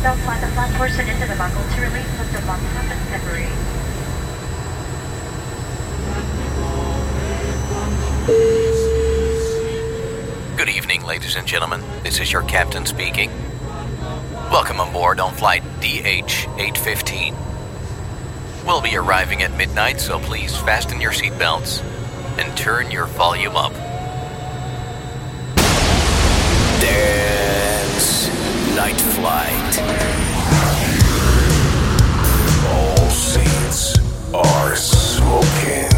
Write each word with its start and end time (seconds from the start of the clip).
seatbelt, 0.00 0.40
the 0.40 0.46
portion 0.78 1.06
into 1.08 1.26
the 1.26 1.36
buckle 1.36 1.62
to 1.62 1.80
release 1.82 2.06
the 2.18 2.24
separate. 3.10 3.50
Good 10.56 10.68
evening, 10.70 11.04
ladies 11.04 11.36
and 11.36 11.46
gentlemen. 11.46 11.82
This 12.02 12.18
is 12.18 12.32
your 12.32 12.42
captain 12.44 12.86
speaking. 12.86 13.30
Welcome 14.50 14.80
aboard 14.80 15.20
on 15.20 15.34
flight 15.34 15.62
DH 15.80 16.48
815. 16.58 17.34
We'll 18.66 18.80
be 18.80 18.96
arriving 18.96 19.42
at 19.42 19.54
midnight, 19.54 20.00
so 20.00 20.18
please 20.18 20.56
fasten 20.56 21.00
your 21.02 21.12
seatbelts 21.12 21.82
and 22.38 22.56
turn 22.56 22.90
your 22.90 23.04
volume 23.04 23.56
up. 23.56 23.74
Dance 26.80 27.39
Night 28.80 28.98
Flight. 28.98 29.78
All 32.66 33.10
seats 33.10 33.98
are 34.32 34.74
smoking. 34.74 35.89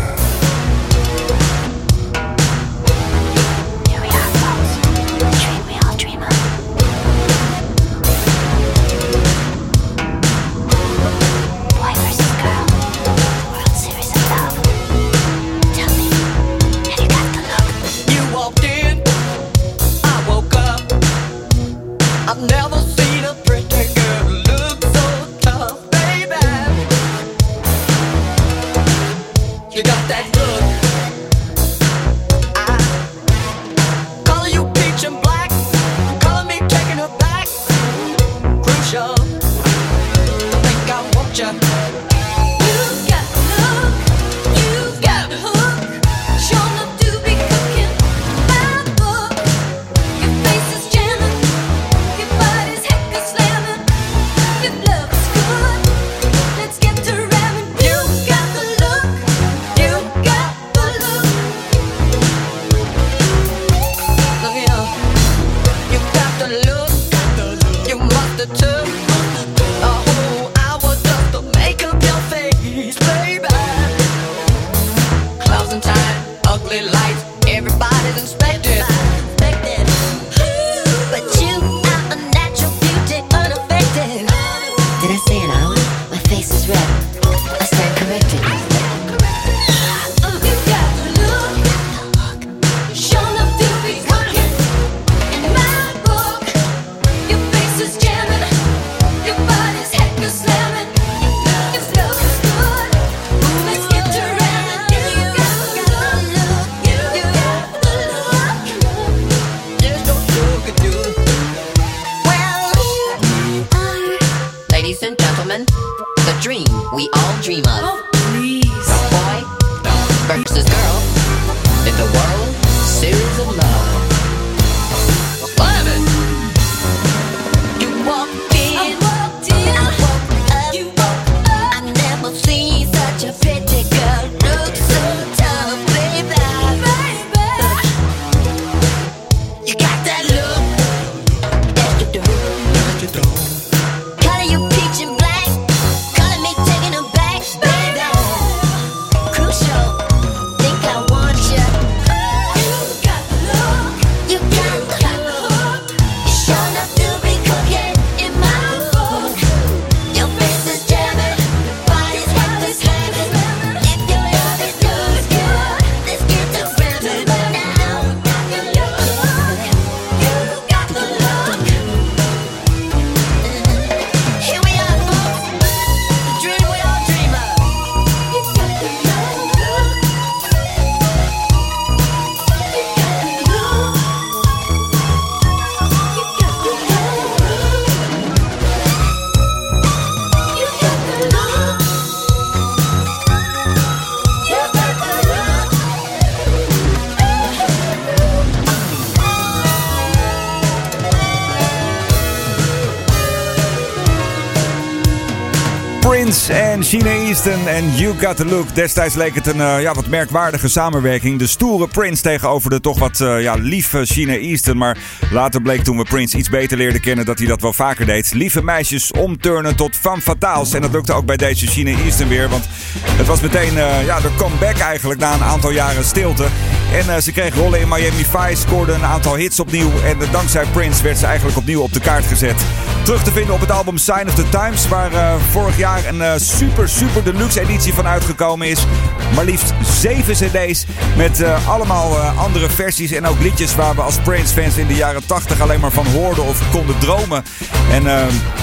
China 206.82 207.10
Easton 207.10 207.68
en 207.68 207.94
You 207.94 208.18
Got 208.18 208.36
The 208.36 208.44
Look. 208.44 208.74
Destijds 208.74 209.14
leek 209.14 209.34
het 209.34 209.46
een 209.46 209.60
eh, 209.60 209.82
ja, 209.82 209.94
wat 209.94 210.06
merkwaardige 210.06 210.68
samenwerking. 210.68 211.38
De 211.38 211.46
stoere 211.46 211.88
Prince 211.88 212.22
tegenover 212.22 212.70
de 212.70 212.80
toch 212.80 212.98
wat 212.98 213.20
eh, 213.20 213.42
ja, 213.42 213.54
lieve 213.54 214.04
China 214.04 214.36
Easton. 214.36 214.76
Maar 214.76 214.98
later 215.30 215.62
bleek 215.62 215.84
toen 215.84 215.96
we 215.96 216.02
Prince 216.02 216.36
iets 216.36 216.48
beter 216.48 216.76
leerden 216.76 217.00
kennen 217.00 217.24
dat 217.24 217.38
hij 217.38 217.46
dat 217.46 217.60
wel 217.60 217.72
vaker 217.72 218.06
deed. 218.06 218.32
Lieve 218.34 218.62
meisjes 218.62 219.10
omturnen 219.10 219.76
tot 219.76 219.96
femme 219.96 220.20
fataals. 220.20 220.74
En 220.74 220.82
dat 220.82 220.92
lukte 220.92 221.12
ook 221.12 221.26
bij 221.26 221.36
deze 221.36 221.66
China 221.66 221.90
Easton 221.90 222.28
weer. 222.28 222.48
Want 222.48 222.64
het 223.06 223.26
was 223.26 223.40
meteen 223.40 223.78
eh, 223.78 224.04
ja, 224.04 224.20
de 224.20 224.34
comeback 224.36 224.78
eigenlijk 224.78 225.20
na 225.20 225.34
een 225.34 225.42
aantal 225.42 225.70
jaren 225.70 226.04
stilte. 226.04 226.46
En 226.92 227.14
eh, 227.14 227.20
ze 227.20 227.32
kreeg 227.32 227.54
rollen 227.54 227.80
in 227.80 227.88
Miami 227.88 228.24
Vice, 228.24 228.60
scoorde 228.60 228.92
een 228.92 229.04
aantal 229.04 229.34
hits 229.34 229.60
opnieuw. 229.60 229.90
En 230.04 230.22
eh, 230.22 230.32
dankzij 230.32 230.64
Prince 230.72 231.02
werd 231.02 231.18
ze 231.18 231.26
eigenlijk 231.26 231.56
opnieuw 231.56 231.80
op 231.80 231.92
de 231.92 232.00
kaart 232.00 232.24
gezet. 232.26 232.64
Terug 233.02 233.22
te 233.22 233.32
vinden 233.32 233.54
op 233.54 233.60
het 233.60 233.70
album 233.70 233.98
Sign 233.98 234.28
of 234.28 234.34
the 234.34 234.48
Times, 234.48 234.88
waar 234.88 235.12
eh, 235.12 235.34
vorig 235.50 235.76
jaar 235.78 236.04
een 236.08 236.40
super, 236.40 236.88
super 236.88 237.24
deluxe 237.24 237.60
editie 237.60 237.94
van 237.94 238.06
uitgekomen 238.06 238.68
is. 238.68 238.86
Maar 239.34 239.44
liefst 239.44 239.72
zeven 240.00 240.34
cd's 240.34 240.84
met 241.16 241.44
allemaal 241.66 242.18
andere 242.18 242.68
versies 242.68 243.12
en 243.12 243.26
ook 243.26 243.40
liedjes 243.40 243.74
waar 243.74 243.94
we 243.94 244.00
als 244.00 244.16
Prince-fans 244.16 244.76
in 244.76 244.86
de 244.86 244.94
jaren 244.94 245.26
80 245.26 245.60
alleen 245.60 245.80
maar 245.80 245.90
van 245.90 246.06
hoorden 246.06 246.44
of 246.44 246.70
konden 246.70 246.98
dromen. 246.98 247.44
En 247.90 248.02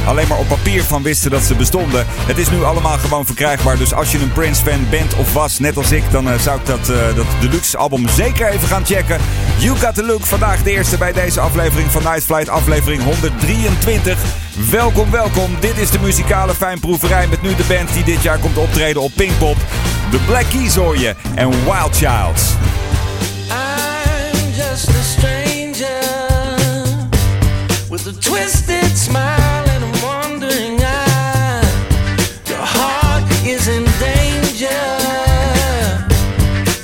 alleen 0.06 0.28
maar 0.28 0.38
op 0.38 0.48
papier 0.48 0.84
van 0.84 1.04
wisten 1.04 1.32
dat 1.32 1.42
ze 1.42 1.56
bestonden. 1.56 2.06
Het 2.10 2.38
is 2.38 2.50
nu 2.50 2.64
allemaal 2.64 2.98
gewoon 2.98 3.26
verkrijgbaar, 3.26 3.78
dus 3.78 3.94
als 3.94 4.12
je 4.12 4.20
een 4.20 4.32
Prince-fan 4.32 4.90
bent 4.90 5.16
of 5.16 5.34
was, 5.34 5.60
net 5.60 5.78
als 5.78 5.92
ik, 5.92 6.04
dan 6.12 6.40
zou 6.40 6.60
ik 6.60 6.66
dat, 6.66 6.86
dat 7.16 7.26
deluxe 7.40 7.78
album 7.78 8.08
zeker 8.26 8.50
even 8.50 8.68
gaan 8.68 8.86
checken. 8.86 9.18
You 9.58 9.78
Got 9.78 9.96
The 9.96 10.04
Look, 10.04 10.26
vandaag 10.26 10.64
de 10.64 10.72
eerste 10.72 10.98
bij 10.98 11.14
deze 11.14 11.40
aflevering 11.40 11.92
van 11.92 12.04
Night 12.04 12.24
Flight, 12.24 12.50
aflevering 12.50 13.04
123. 13.04 14.18
Welkom, 14.72 15.12
welkom. 15.12 15.58
Dit 15.60 15.78
is 15.78 15.90
de 15.90 16.00
muzikale 16.00 16.56
fijnproeverij 16.56 17.28
met 17.28 17.42
nu 17.42 17.56
de 17.56 17.64
band 17.68 17.94
die 17.94 18.04
dit 18.04 18.22
jaar 18.22 18.38
komt 18.38 18.58
optreden 18.58 19.02
op 19.02 19.12
Pinkpop. 19.16 19.58
The 20.12 20.20
Black 20.26 20.46
Keys 20.50 20.76
hoor 20.76 20.98
je 20.98 21.16
en 21.36 21.50
Wild 21.50 21.98
Childs. 21.98 22.54
I'm 23.50 24.52
just 24.56 24.90
a 24.90 25.02
stranger 25.02 26.00
with 27.90 28.08
a 28.08 28.20
twisted 28.20 28.98
smile. 28.98 29.50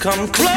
come 0.06 0.28
close 0.28 0.55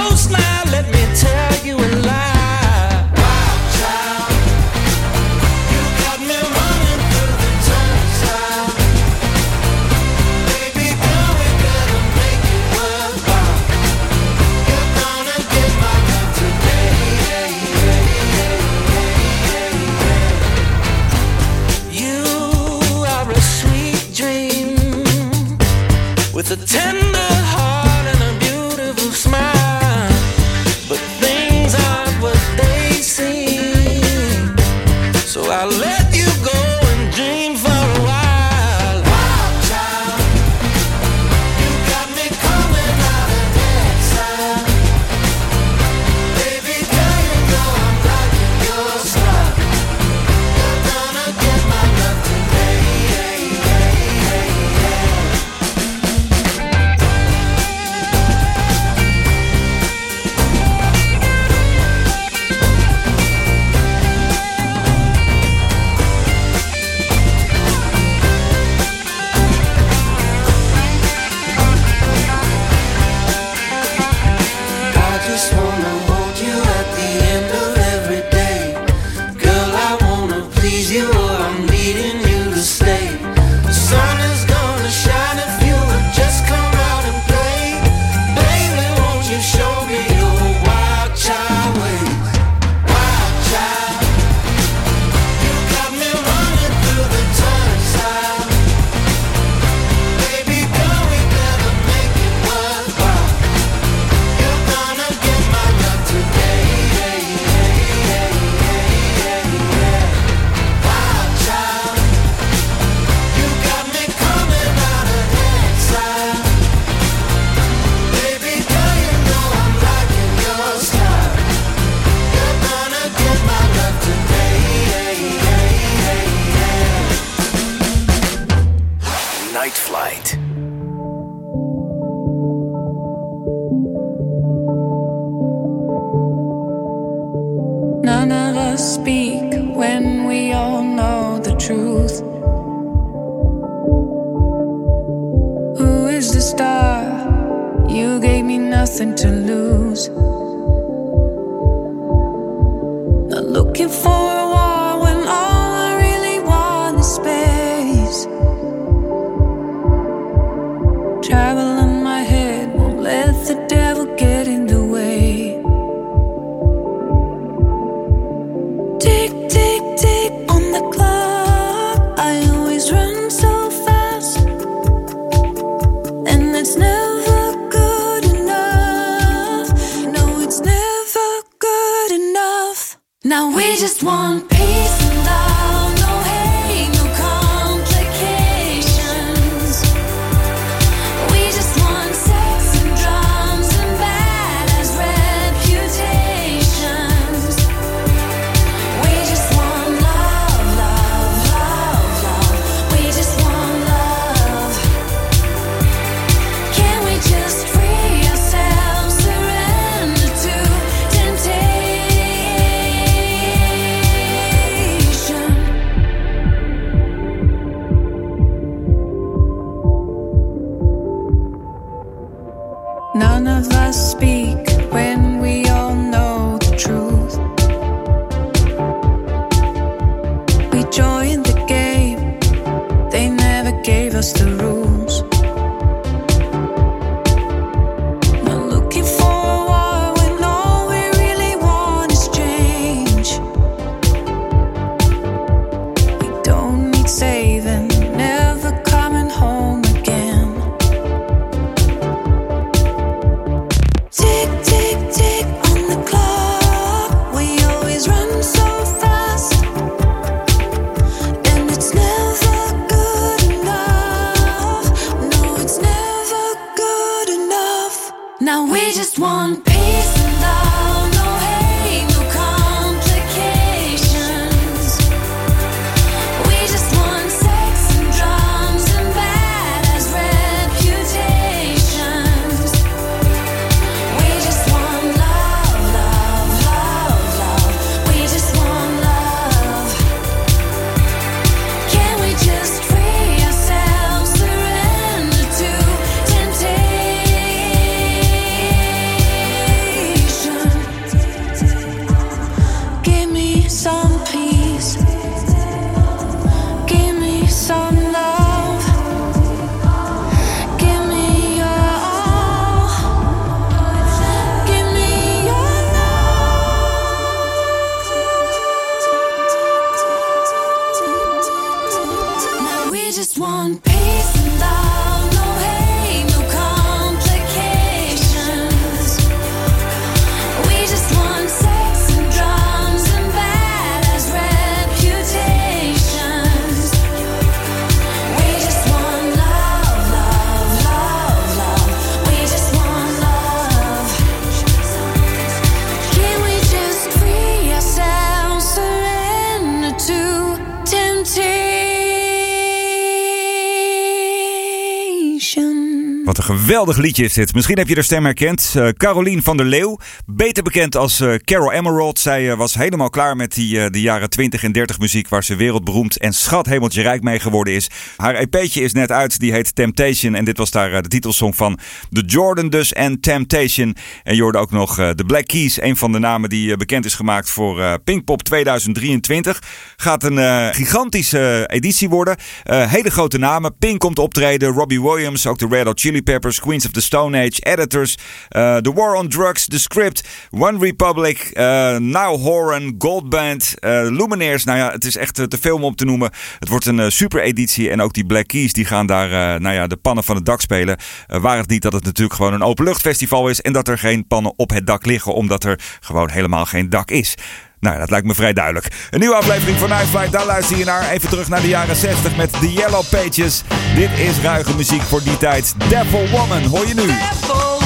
geweldig 356.48 356.96
liedje 356.96 357.24
is 357.24 357.32
dit. 357.32 357.54
Misschien 357.54 357.78
heb 357.78 357.88
je 357.88 357.94
de 357.94 358.02
stem 358.02 358.24
herkend. 358.24 358.72
Eh 358.76 358.88
Carolien 358.88 359.42
van 359.42 359.56
der 359.56 359.66
Leeuw, 359.66 359.98
beter 360.26 360.62
bekend 360.62 360.96
als 360.96 361.20
eh, 361.20 361.34
Carol 361.34 361.72
Emerald. 361.72 362.18
Zij 362.18 362.50
eh, 362.50 362.56
was 362.56 362.74
helemaal 362.74 363.10
klaar 363.10 363.36
met 363.36 363.54
die, 363.54 363.90
de 363.90 364.00
jaren 364.00 364.30
20 364.30 364.62
en 364.62 364.72
30 364.72 364.98
muziek... 364.98 365.28
waar 365.28 365.44
ze 365.44 365.56
wereldberoemd 365.56 366.18
en 366.18 366.32
schat 366.32 366.66
hemeltje 366.66 367.02
rijk 367.02 367.22
mee 367.22 367.40
geworden 367.40 367.74
is. 367.74 367.90
Haar 368.16 368.34
EP'tje 368.34 368.80
is 368.80 368.92
net 368.92 369.12
uit, 369.12 369.38
die 369.38 369.52
heet 369.52 369.74
Temptation. 369.74 370.34
En 370.34 370.44
dit 370.44 370.58
was 370.58 370.70
daar 370.70 371.02
de 371.02 371.08
titelsong 371.08 371.56
van 371.56 371.78
The 372.10 372.22
Jordan 372.26 372.68
dus 372.68 372.92
en 372.92 373.20
Temptation. 373.20 373.96
En 374.22 374.34
je 374.34 374.42
hoorde 374.42 374.58
ook 374.58 374.70
nog 374.70 374.94
de 374.94 375.24
Black 375.26 375.46
Keys, 375.46 375.80
een 375.80 375.96
van 375.96 376.12
de 376.12 376.18
namen 376.18 376.48
die 376.48 376.76
bekend 376.76 377.04
is 377.04 377.14
gemaakt 377.14 377.50
voor 377.50 377.98
Pinkpop 378.04 378.42
2023. 378.42 379.62
Gaat 379.96 380.22
een 380.22 380.74
gigantische 380.74 381.64
editie 381.66 382.08
worden. 382.08 382.36
Hele 382.64 383.10
grote 383.10 383.38
namen. 383.38 383.76
Pink 383.78 384.00
komt 384.00 384.18
optreden, 384.18 384.72
Robbie 384.72 385.02
Williams, 385.02 385.46
ook 385.46 385.58
de 385.58 385.66
Red 385.70 385.84
Hot 385.84 386.00
Chili 386.00 386.22
Peppers, 386.22 386.37
Queens 386.40 386.86
of 386.86 386.92
the 386.92 387.00
Stone 387.00 387.38
Age, 387.38 387.60
Editors, 387.60 388.18
eh, 388.48 388.76
The 388.76 388.92
War 388.92 389.14
on 389.14 389.28
Drugs, 389.28 389.66
The 389.66 389.78
Script, 389.78 390.28
One 390.50 390.78
Republic, 390.78 391.38
eh 391.38 391.96
Now 391.96 392.40
Horan, 392.40 392.94
Gold 392.98 393.28
Band, 393.28 393.74
eh, 393.78 393.90
Lumineers. 394.02 394.64
Nou 394.64 394.78
ja, 394.78 394.90
het 394.90 395.04
is 395.04 395.16
echt 395.16 395.34
te 395.34 395.58
veel 395.60 395.76
om 395.76 395.84
op 395.84 395.96
te 395.96 396.04
noemen. 396.04 396.30
Het 396.58 396.68
wordt 396.68 396.86
een 396.86 397.12
super 397.12 397.42
editie 397.42 397.90
en 397.90 398.00
ook 398.00 398.12
die 398.12 398.26
Black 398.26 398.46
Keys 398.46 398.72
die 398.72 398.84
gaan 398.84 399.06
daar 399.06 399.60
nou 399.60 399.74
ja, 399.74 399.86
de 399.86 399.96
pannen 399.96 400.24
van 400.24 400.36
het 400.36 400.44
dak 400.44 400.60
spelen. 400.60 400.96
Waar 401.26 401.56
het 401.56 401.68
niet 401.68 401.82
dat 401.82 401.92
het 401.92 402.04
natuurlijk 402.04 402.36
gewoon 402.36 402.52
een 402.52 402.62
openluchtfestival 402.62 403.48
is 403.48 403.60
en 403.60 403.72
dat 403.72 403.88
er 403.88 403.98
geen 403.98 404.26
pannen 404.26 404.52
op 404.56 404.70
het 404.70 404.86
dak 404.86 405.06
liggen 405.06 405.34
omdat 405.34 405.64
er 405.64 405.80
gewoon 406.00 406.30
helemaal 406.30 406.66
geen 406.66 406.90
dak 406.90 407.10
is. 407.10 407.34
Nou, 407.80 407.98
dat 407.98 408.10
lijkt 408.10 408.26
me 408.26 408.34
vrij 408.34 408.52
duidelijk. 408.52 408.86
Een 409.10 409.20
nieuwe 409.20 409.34
aflevering 409.34 409.78
van 409.78 409.88
Night 409.88 410.08
Flight, 410.08 410.32
daar 410.32 410.46
luister 410.46 410.76
je 410.76 410.84
naar. 410.84 411.10
Even 411.10 411.28
terug 411.28 411.48
naar 411.48 411.60
de 411.60 411.68
jaren 411.68 411.96
60 411.96 412.36
met 412.36 412.52
The 412.52 412.72
Yellow 412.72 413.04
Pages. 413.10 413.62
Dit 413.94 414.10
is 414.18 414.38
ruige 414.42 414.76
muziek 414.76 415.02
voor 415.02 415.22
die 415.22 415.36
tijd. 415.36 415.74
Devil 415.88 416.28
Woman, 416.28 416.62
hoor 416.62 416.86
je 416.86 416.94
nu. 416.94 417.06
Devil 417.06 417.77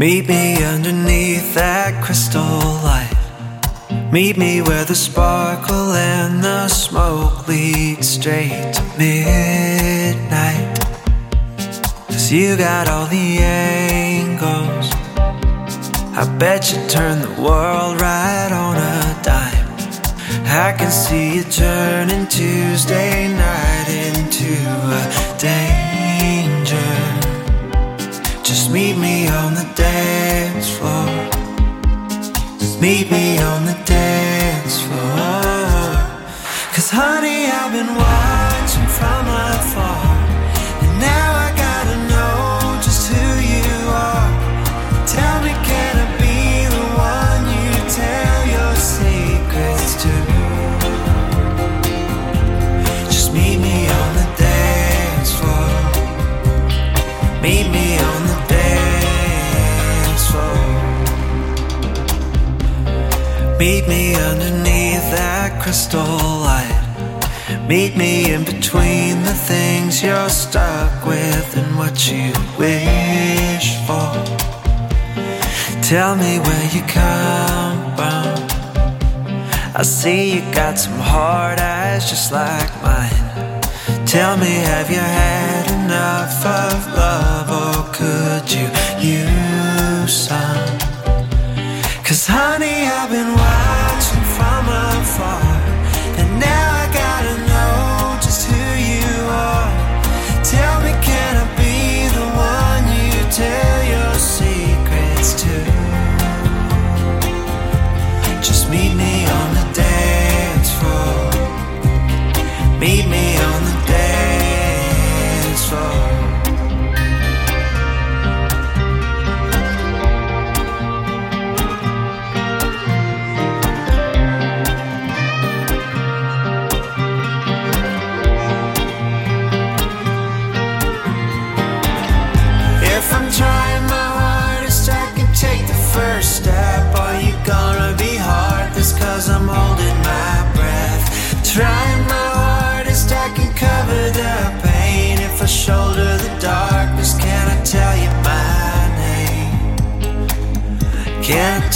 Meet 0.00 0.28
me 0.28 0.64
underneath 0.64 1.52
that 1.56 2.02
crystal 2.02 2.40
light. 2.40 3.12
Meet 4.10 4.38
me 4.38 4.62
where 4.62 4.86
the 4.86 4.94
sparkle 4.94 5.92
and 5.92 6.42
the 6.42 6.68
smoke 6.68 7.46
lead 7.46 8.02
straight 8.02 8.72
to 8.72 8.82
midnight. 8.96 10.78
Cause 12.08 12.32
you 12.32 12.56
got 12.56 12.88
all 12.88 13.08
the 13.08 13.40
angles. 13.40 14.88
I 16.16 16.24
bet 16.38 16.72
you 16.72 16.78
turn 16.88 17.20
the 17.20 17.42
world 17.42 18.00
right 18.00 18.50
on 18.50 18.76
a 18.78 19.22
dime. 19.22 19.68
I 20.46 20.74
can 20.78 20.90
see 20.90 21.36
you 21.36 21.44
turning 21.44 22.26
Tuesday 22.26 23.28
night 23.36 23.88
into 23.90 24.54
a 24.96 25.36
danger. 25.38 25.89
Just 28.70 28.78
meet 28.78 28.98
me 28.98 29.26
on 29.26 29.54
the 29.54 29.68
dance 29.74 30.70
floor. 30.70 31.08
Just 32.60 32.80
meet 32.80 33.10
me 33.10 33.36
on 33.38 33.64
the 33.64 33.76
dance 33.84 34.82
floor. 34.82 35.90
Cause 36.72 36.88
honey, 36.88 37.46
I've 37.50 37.72
been 37.72 37.92
watching 37.96 38.86
from 38.86 39.26
afar. 39.26 40.09
Meet 63.60 63.88
me 63.88 64.14
underneath 64.14 65.04
that 65.12 65.60
crystal 65.60 66.00
light. 66.00 67.68
Meet 67.68 67.94
me 67.94 68.32
in 68.32 68.42
between 68.42 69.22
the 69.22 69.34
things 69.34 70.02
you're 70.02 70.30
stuck 70.30 71.04
with 71.04 71.58
and 71.58 71.76
what 71.76 72.10
you 72.10 72.32
wish 72.56 73.76
for. 73.84 74.16
Tell 75.82 76.16
me 76.16 76.38
where 76.38 76.66
you 76.72 76.80
come 76.88 77.94
from. 77.96 78.48
I 79.76 79.82
see 79.82 80.36
you 80.36 80.40
got 80.54 80.78
some 80.78 80.98
hard 80.98 81.58
eyes 81.60 82.08
just 82.08 82.32
like 82.32 82.72
mine. 82.82 83.60
Tell 84.06 84.38
me, 84.38 84.54
have 84.72 84.88
you 84.88 85.04
had 85.22 85.64
enough 85.84 86.46
of 86.46 86.94
love 86.96 87.48
or 87.62 87.92
could 87.92 88.50
you 88.50 88.70
use 89.06 90.28
some? 90.28 90.79
Cause 92.20 92.26
honey, 92.26 92.84
I've 92.84 93.08
been 93.08 93.32
watching 93.32 94.24
from 94.36 94.68
afar. 94.68 95.49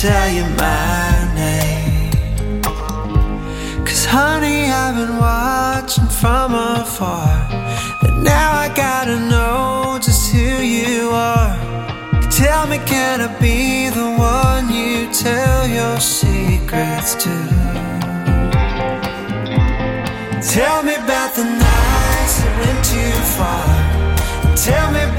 Tell 0.05 0.29
you 0.29 0.45
my 0.61 1.35
name? 1.35 2.11
Cause 3.87 4.05
honey, 4.05 4.71
I've 4.71 4.97
been 5.01 5.17
watching 5.17 6.09
from 6.21 6.53
afar. 6.55 7.33
And 8.03 8.23
now 8.23 8.53
I 8.53 8.69
gotta 8.77 9.19
know 9.33 9.99
just 10.07 10.31
who 10.31 10.51
you 10.77 11.09
are. 11.09 11.57
Tell 12.31 12.67
me, 12.67 12.79
can 12.85 13.23
I 13.23 13.31
be 13.41 13.89
the 13.89 14.09
one 14.35 14.65
you 14.79 15.11
tell 15.11 15.67
your 15.67 15.99
secrets 16.01 17.15
to? 17.25 17.35
Tell 20.55 20.83
me 20.83 20.95
about 21.05 21.31
the 21.39 21.45
nights 21.45 22.35
that 22.41 22.53
went 22.61 22.81
too 22.93 23.17
far. 23.37 23.75
Tell 24.67 24.89
me 24.97 25.14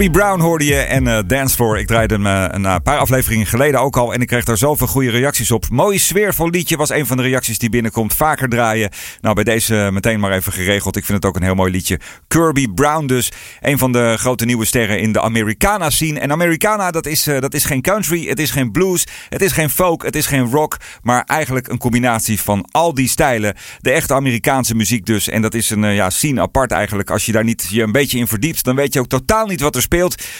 Kirby 0.00 0.18
Brown 0.18 0.40
hoorde 0.40 0.64
je 0.64 0.76
en 0.76 1.06
eh 1.06 1.18
Dance 1.26 1.54
Floor. 1.54 1.78
Ik 1.78 1.86
draaide 1.86 2.14
hem 2.14 2.26
eh, 2.26 2.44
een 2.48 2.66
eh, 2.66 2.76
paar 2.82 2.98
afleveringen 2.98 3.46
geleden 3.46 3.80
ook 3.80 3.96
al. 3.96 4.12
En 4.14 4.20
ik 4.20 4.26
kreeg 4.26 4.44
daar 4.44 4.56
zoveel 4.56 4.86
goede 4.86 5.10
reacties 5.10 5.50
op. 5.50 5.68
Mooi 5.70 5.98
sfeervol 5.98 6.50
liedje 6.50 6.76
was 6.76 6.90
een 6.90 7.06
van 7.06 7.16
de 7.16 7.22
reacties 7.22 7.58
die 7.58 7.70
binnenkomt. 7.70 8.14
Vaker 8.14 8.48
draaien. 8.48 8.90
Nou, 9.20 9.34
bij 9.34 9.44
deze 9.44 9.88
meteen 9.92 10.20
maar 10.20 10.32
even 10.32 10.52
geregeld. 10.52 10.96
Ik 10.96 11.04
vind 11.04 11.18
het 11.22 11.26
ook 11.26 11.36
een 11.36 11.42
heel 11.42 11.54
mooi 11.54 11.72
liedje. 11.72 12.00
Kirby 12.28 12.66
Brown 12.74 13.06
dus. 13.06 13.32
Een 13.60 13.78
van 13.78 13.92
de 13.92 14.14
grote 14.18 14.44
nieuwe 14.44 14.64
sterren 14.64 15.00
in 15.00 15.12
de 15.12 15.20
Americana 15.20 15.90
scene. 15.90 16.20
En 16.20 16.32
Americana, 16.32 16.90
dat 16.90 17.06
is, 17.06 17.22
dat 17.22 17.54
is 17.54 17.64
geen 17.64 17.82
country. 17.82 18.28
Het 18.28 18.38
is 18.38 18.50
geen 18.50 18.70
blues. 18.70 19.06
Het 19.28 19.42
is 19.42 19.52
geen 19.52 19.70
folk. 19.70 20.02
Het 20.02 20.16
is 20.16 20.26
geen 20.26 20.50
rock. 20.50 20.76
Maar 21.02 21.24
eigenlijk 21.26 21.68
een 21.68 21.78
combinatie 21.78 22.40
van 22.40 22.68
al 22.70 22.94
die 22.94 23.08
stijlen. 23.08 23.54
De 23.78 23.90
echte 23.90 24.14
Amerikaanse 24.14 24.74
muziek 24.74 25.06
dus. 25.06 25.28
En 25.28 25.42
dat 25.42 25.54
is 25.54 25.70
een 25.70 25.94
ja, 25.94 26.10
scene 26.10 26.40
apart 26.40 26.70
eigenlijk. 26.70 27.10
Als 27.10 27.26
je 27.26 27.32
daar 27.32 27.44
niet 27.44 27.66
je 27.70 27.82
een 27.82 27.92
beetje 27.92 28.18
in 28.18 28.26
verdiept, 28.26 28.64
dan 28.64 28.76
weet 28.76 28.92
je 28.92 29.00
ook 29.00 29.08
totaal 29.08 29.46
niet 29.46 29.60
wat 29.60 29.74
er 29.74 29.80
speelt. 29.80 29.88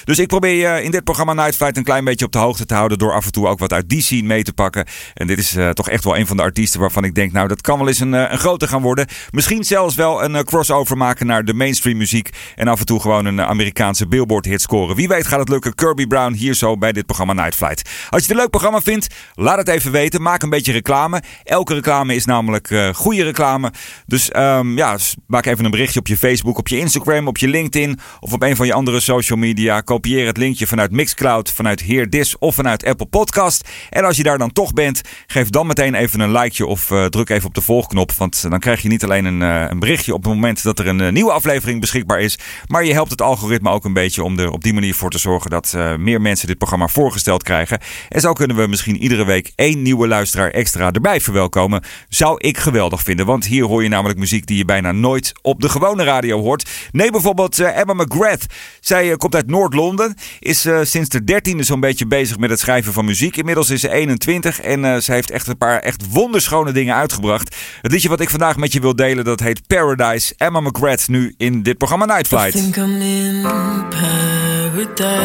Dus 0.05 0.19
ik 0.19 0.27
probeer 0.27 0.55
je 0.55 0.83
in 0.83 0.91
dit 0.91 1.05
programma 1.05 1.33
Night 1.33 1.57
Flight 1.57 1.77
een 1.77 1.85
klein 1.85 2.05
beetje 2.05 2.25
op 2.25 2.33
de 2.33 2.39
hoogte 2.39 2.67
te 2.67 2.75
houden. 2.75 2.99
Door 2.99 3.13
af 3.13 3.25
en 3.25 3.33
toe 3.33 3.47
ook 3.47 3.59
wat 3.59 3.73
uit 3.73 3.89
die 3.89 4.03
scene 4.03 4.27
mee 4.27 4.43
te 4.43 4.53
pakken. 4.53 4.85
En 5.15 5.27
dit 5.27 5.39
is 5.39 5.57
eh, 5.57 5.69
toch 5.69 5.89
echt 5.89 6.05
wel 6.05 6.17
een 6.17 6.27
van 6.27 6.37
de 6.37 6.43
artiesten 6.43 6.81
waarvan 6.81 7.05
ik 7.05 7.15
denk, 7.15 7.33
nou 7.33 7.49
dat 7.49 7.61
kan 7.61 7.79
wel 7.79 7.89
eens 7.89 8.01
een, 8.01 8.15
eh, 8.15 8.31
een 8.31 8.39
grote 8.39 8.69
gaan 8.69 8.83
worden. 8.83 9.07
Misschien 9.31 9.65
zelfs 9.65 9.95
wel 9.95 10.25
een 10.25 10.37
eh, 10.37 10.43
crossover 10.43 10.97
maken 10.97 11.27
naar 11.27 11.45
de 11.45 11.55
mainstream 11.55 11.97
muziek. 11.97 12.31
En 12.57 12.69
af 12.69 12.81
en 12.81 12.87
toe 12.87 13.01
gewoon 13.01 13.25
een 13.25 13.41
Amerikaanse 13.41 14.09
billboard 14.09 14.45
hit 14.45 14.61
scoren. 14.61 14.97
Wie 14.97 15.09
weet 15.09 15.27
gaat 15.27 15.39
het 15.39 15.49
lukken. 15.49 15.75
Kirby 15.75 16.07
Brown 16.07 16.33
hier 16.33 16.55
zo 16.55 16.77
bij 16.77 16.93
dit 16.93 17.07
programma 17.07 17.33
Night 17.33 17.55
Flight. 17.55 17.83
Als 17.85 18.21
je 18.21 18.27
het 18.27 18.31
een 18.31 18.37
leuk 18.37 18.51
programma 18.51 18.81
vindt, 18.81 19.15
laat 19.35 19.59
het 19.59 19.69
even 19.69 19.93
weten. 19.93 20.23
Maak 20.23 20.43
een 20.43 20.51
beetje 20.51 20.73
reclame. 20.73 21.23
Elke 21.45 21.75
reclame 21.75 22.15
is 22.15 22.25
namelijk 22.25 22.93
goede 22.95 23.23
reclame. 23.23 23.73
Dus 24.07 24.31
ehm, 24.31 24.77
ja, 24.77 24.99
maak 25.27 25.47
even 25.47 25.65
een 25.65 25.71
berichtje 25.71 26.01
op 26.01 26.07
je 26.07 26.17
Facebook, 26.17 26.59
op 26.59 26.69
je 26.69 26.79
Instagram, 26.79 27.29
op 27.29 27.39
je 27.39 27.49
LinkedIn 27.49 27.99
of 28.21 28.33
op 28.33 28.43
een 28.43 28.57
van 28.57 28.67
je 28.67 28.73
andere 28.73 29.01
social 29.01 29.39
media. 29.41 29.81
Kopieer 29.81 30.27
het 30.27 30.37
linkje 30.37 30.67
vanuit 30.67 30.91
Mixcloud, 30.91 31.51
vanuit 31.51 31.81
Heerdis 31.81 32.39
of 32.39 32.55
vanuit 32.55 32.85
Apple 32.85 33.07
Podcast. 33.07 33.69
En 33.91 34.05
als 34.05 34.17
je 34.17 34.23
daar 34.23 34.39
dan 34.39 34.53
toch 34.53 34.73
bent, 34.73 35.01
geef 35.27 35.51
dan 35.51 35.67
meteen 35.67 35.95
even 35.95 36.21
een 36.21 36.33
likeje 36.33 36.67
of 36.67 36.91
eh, 36.91 37.05
druk 37.05 37.29
even 37.29 37.47
op 37.47 37.55
de 37.55 37.61
volgknop. 37.61 38.13
Want 38.13 38.51
dan 38.51 38.59
krijg 38.59 38.83
je 38.83 38.89
niet 38.89 39.05
alleen 39.05 39.25
een, 39.25 39.43
eh, 39.43 39.67
een 39.69 39.79
berichtje 39.79 40.15
op 40.15 40.23
het 40.25 40.33
moment 40.33 40.63
dat 40.63 40.79
er 40.79 40.87
een 40.87 41.01
eh, 41.01 41.13
nieuwe 41.13 41.33
aflevering 41.33 41.81
beschikbaar 41.81 42.21
is. 42.21 42.39
Maar 42.67 42.85
je 42.85 42.93
helpt 42.93 43.11
het 43.11 43.23
algoritme 43.23 43.71
ook 43.71 43.85
een 43.85 43.93
beetje 43.93 44.23
om 44.23 44.39
er 44.39 44.51
op 44.51 44.63
die 44.63 44.75
manier 44.75 44.95
voor 44.95 45.11
te 45.11 45.19
zorgen 45.19 45.51
dat 45.51 45.77
meer 45.99 46.21
mensen 46.21 46.47
dit 46.47 46.59
programma 46.59 46.89
voorgesteld 46.89 47.43
krijgen. 47.43 47.79
En 48.09 48.21
zo 48.21 48.33
kunnen 48.33 48.57
we 48.57 48.67
misschien 48.67 48.97
iedere 48.97 49.25
week 49.25 49.53
één 49.55 49.83
nieuwe 49.83 50.09
luisteraar 50.09 50.51
extra 50.51 50.93
erbij 50.93 51.21
verwelkomen. 51.21 51.83
Zou 52.09 52.39
ik 52.39 52.59
geweldig 52.59 53.03
vinden. 53.03 53.27
Want 53.27 53.47
hier 53.47 53.65
hoor 53.65 53.83
je 53.83 53.89
namelijk 53.89 54.19
muziek 54.19 54.47
die 54.47 54.57
je 54.57 54.65
bijna 54.65 54.93
nooit 54.93 55.33
op 55.43 55.61
de 55.61 55.69
gewone 55.69 56.05
radio 56.05 56.41
hoort. 56.41 56.69
Nee, 56.93 57.11
bijvoorbeeld 57.11 57.59
Emma 57.59 57.93
McGrath. 57.93 58.47
Zij 58.81 59.17
komt 59.31 59.43
uit 59.43 59.51
Noord-Londen. 59.51 60.15
Is 60.39 60.65
eh, 60.65 60.79
sinds 60.83 61.09
de 61.09 61.25
dertiende 61.25 61.63
zo'n 61.63 61.81
beetje 61.81 62.07
bezig 62.07 62.39
met 62.39 62.51
het 62.51 62.59
schrijven 62.59 62.93
van 62.93 63.05
muziek. 63.05 63.37
Inmiddels 63.37 63.71
is 63.71 63.81
ze 63.81 63.91
21 63.91 64.61
en 64.61 64.85
eh, 64.85 64.97
ze 64.97 65.13
heeft 65.13 65.31
echt 65.31 65.47
een 65.47 65.57
paar 65.57 65.79
echt 65.79 66.13
wonderschone 66.13 66.73
dingen 66.73 66.95
uitgebracht. 66.95 67.57
Het 67.81 67.93
liedje 67.93 68.09
wat 68.09 68.21
ik 68.21 68.31
vandaag 68.31 68.57
met 68.57 68.73
je 68.73 68.81
wil 68.81 68.97
delen, 68.97 69.25
dat 69.25 69.41
heet 69.41 69.67
Paradise. 69.67 70.35
Emma 70.37 70.61
McGrath 70.61 71.09
nu 71.09 71.35
in 71.37 71.63
dit 71.63 71.79
programma 71.79 72.05
Night 72.05 72.27
I 72.27 72.29
Flight. 72.29 72.53
think 72.53 72.77
I'm 72.77 73.01
in 73.01 73.43
paradise. 73.91 75.19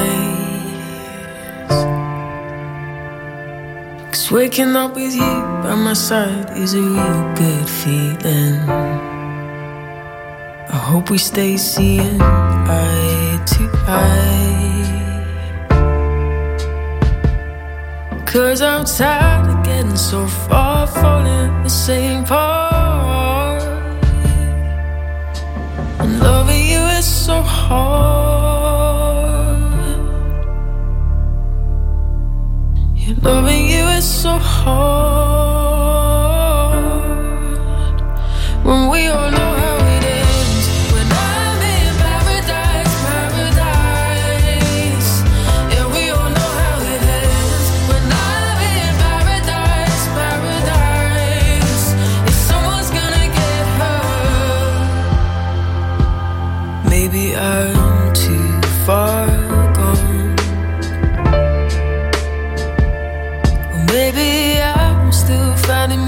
Cause 4.12 4.34
waking 4.34 4.76
up 4.76 4.96
with 4.96 5.14
you 5.14 5.62
by 5.62 5.76
my 5.76 5.94
side 5.94 6.52
is 6.56 6.74
a 6.74 6.82
real 6.82 7.34
good 7.36 7.70
feeling. 7.70 9.15
I 10.68 10.78
hope 10.78 11.10
we 11.10 11.18
stay 11.18 11.58
seeing 11.58 12.22
eye 12.22 13.44
to 13.46 13.70
eye. 13.88 14.46
Cause 18.26 18.62
I'm 18.62 18.84
tired 18.86 19.50
of 19.50 19.64
getting 19.64 19.96
so 19.96 20.28
far, 20.28 20.88
falling 20.88 21.64
the 21.64 21.70
same 21.70 22.26
part. 22.26 23.64
And 26.00 26.20
loving 26.20 26.66
you 26.66 26.80
is 26.98 27.06
so 27.06 27.42
hard. 27.42 28.76
Yeah, 32.96 33.16
loving 33.22 33.70
you 33.70 33.86
is 33.98 34.06
so 34.06 34.32
hard. 34.32 35.45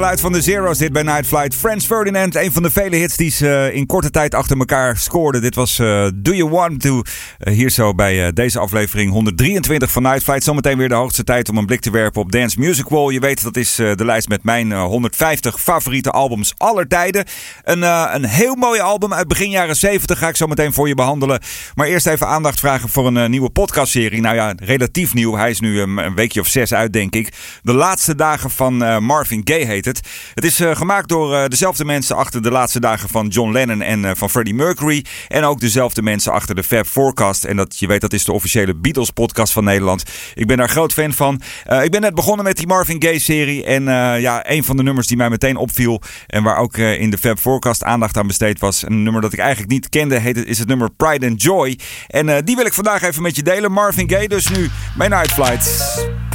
geluid 0.00 0.20
van 0.20 0.32
de 0.32 0.42
Zero's 0.42 0.78
dit 0.78 0.92
bij 0.92 1.02
Night 1.02 1.26
Flight. 1.26 1.54
Franz 1.54 1.86
Ferdinand, 1.86 2.34
een 2.34 2.52
van 2.52 2.62
de 2.62 2.70
vele 2.70 2.96
hits 2.96 3.16
die 3.16 3.30
ze 3.30 3.70
in 3.72 3.86
korte 3.86 4.10
tijd 4.10 4.34
achter 4.34 4.58
elkaar 4.58 4.96
scoorden. 4.96 5.40
Dit 5.42 5.54
was 5.54 5.78
eh, 5.78 6.06
Do 6.14 6.32
You 6.32 6.50
Want 6.50 6.80
To? 6.80 7.02
eh, 7.38 7.54
hier 7.54 7.70
zo 7.70 7.94
bij 7.94 8.26
eh, 8.26 8.32
deze 8.34 8.58
aflevering 8.58 9.12
123 9.12 9.90
van 9.90 10.02
Night 10.02 10.22
Flight. 10.22 10.44
Zometeen 10.44 10.78
weer 10.78 10.88
de 10.88 10.94
hoogste 10.94 11.24
tijd 11.24 11.48
om 11.48 11.56
een 11.56 11.66
blik 11.66 11.80
te 11.80 11.90
werpen 11.90 12.20
op 12.20 12.32
Dance 12.32 12.58
Music 12.58 12.88
Wall. 12.88 13.12
Je 13.12 13.20
weet, 13.20 13.42
dat 13.42 13.56
is 13.56 13.78
eh, 13.78 13.94
de 13.94 14.04
lijst 14.04 14.28
met 14.28 14.44
mijn 14.44 14.72
eh, 14.72 14.82
150 14.82 15.60
favoriete 15.60 16.10
albums 16.10 16.54
aller 16.56 16.88
tijden. 16.88 17.24
Een, 17.64 17.82
eh, 17.82 18.10
een 18.12 18.24
heel 18.24 18.54
mooi 18.54 18.80
album 18.80 19.14
uit 19.14 19.28
begin 19.28 19.50
jaren 19.50 19.76
70 19.76 20.18
ga 20.18 20.28
ik 20.28 20.36
zo 20.36 20.46
meteen 20.46 20.72
voor 20.72 20.88
je 20.88 20.94
behandelen. 20.94 21.40
Maar 21.74 21.86
eerst 21.86 22.06
even 22.06 22.26
aandacht 22.26 22.60
vragen 22.60 22.88
voor 22.88 23.06
een 23.06 23.16
eh, 23.16 23.28
nieuwe 23.28 23.50
podcastserie. 23.50 24.20
Nou 24.20 24.34
ja, 24.34 24.54
relatief 24.62 25.14
nieuw. 25.14 25.36
Hij 25.36 25.50
is 25.50 25.60
nu 25.60 25.80
een, 25.80 26.14
weekje 26.14 26.40
of 26.40 26.46
zes 26.46 26.74
uit, 26.74 26.92
denk 26.92 27.14
ik. 27.14 27.32
De 27.62 27.74
laatste 27.74 28.14
dagen 28.14 28.50
van 28.50 28.84
eh, 28.84 28.98
Marvin 28.98 29.40
Gaye 29.44 29.64
heet 29.64 29.86
het. 29.96 30.44
Is 30.44 30.60
eh, 30.60 30.76
gemaakt 30.76 31.08
door 31.08 31.34
eh, 31.34 31.44
dezelfde 31.48 31.84
mensen 31.84 32.16
achter 32.16 32.42
de 32.42 32.50
laatste 32.50 32.80
dagen 32.80 33.08
van 33.08 33.26
John 33.28 33.52
Lennon 33.52 33.82
en 33.82 34.04
eh, 34.04 34.10
van 34.14 34.30
Freddie 34.30 34.54
Mercury. 34.54 35.04
En 35.28 35.44
ook 35.44 35.60
dezelfde 35.60 36.02
mensen 36.02 36.32
achter 36.32 36.54
de 36.54 36.62
Fab 36.62 36.86
Forecast. 36.86 37.44
En 37.44 37.56
dat, 37.56 37.78
je 37.78 37.86
weet, 37.86 38.00
dat 38.00 38.12
is 38.12 38.24
de 38.24 38.32
officiële 38.32 38.74
Beatles 38.74 39.10
podcast 39.10 39.52
van 39.52 39.64
Nederland. 39.64 40.02
Ik 40.34 40.46
ben 40.46 40.56
daar 40.56 40.68
groot 40.68 40.92
fan 40.92 41.12
van. 41.12 41.40
Ik 41.82 41.90
ben 41.90 42.00
net 42.00 42.14
begonnen 42.14 42.44
met 42.44 42.56
die 42.56 42.66
Marvin 42.66 43.02
Gaye 43.02 43.18
serie. 43.18 43.64
En 43.64 43.84
ja, 44.20 44.50
een 44.50 44.64
van 44.64 44.76
de 44.76 44.82
nummers 44.82 45.06
die 45.06 45.16
mij 45.16 45.30
meteen 45.30 45.56
opviel. 45.56 46.02
En 46.26 46.42
waar 46.42 46.56
ook 46.56 46.76
in 46.76 47.10
de 47.10 47.18
Fab 47.18 47.38
Forecast 47.38 47.84
aandacht 47.84 48.16
aan 48.16 48.26
besteed 48.26 48.60
was. 48.60 48.82
Een 48.86 49.02
nummer 49.02 49.22
dat 49.22 49.32
ik 49.32 49.38
eigenlijk 49.38 49.70
niet 49.72 49.88
kende. 49.88 50.18
Heet, 50.18 50.36
het- 50.36 50.46
is 50.46 50.58
het 50.58 50.68
nummer 50.68 50.90
Pride 50.96 51.26
and 51.26 51.42
Joy. 51.42 51.78
En 52.06 52.44
die 52.44 52.56
wil 52.56 52.66
ik 52.66 52.72
vandaag 52.72 53.02
even 53.02 53.22
met 53.22 53.36
je 53.36 53.42
delen. 53.42 53.72
Marvin 53.72 54.10
Gaye 54.10 54.28
dus 54.28 54.48
nu 54.48 54.68
bij 54.96 55.08
Night 55.08 55.32
Flight. 55.32 55.68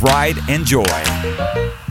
Pride 0.01 0.39
and 0.47 0.69
Joy. 0.69 1.85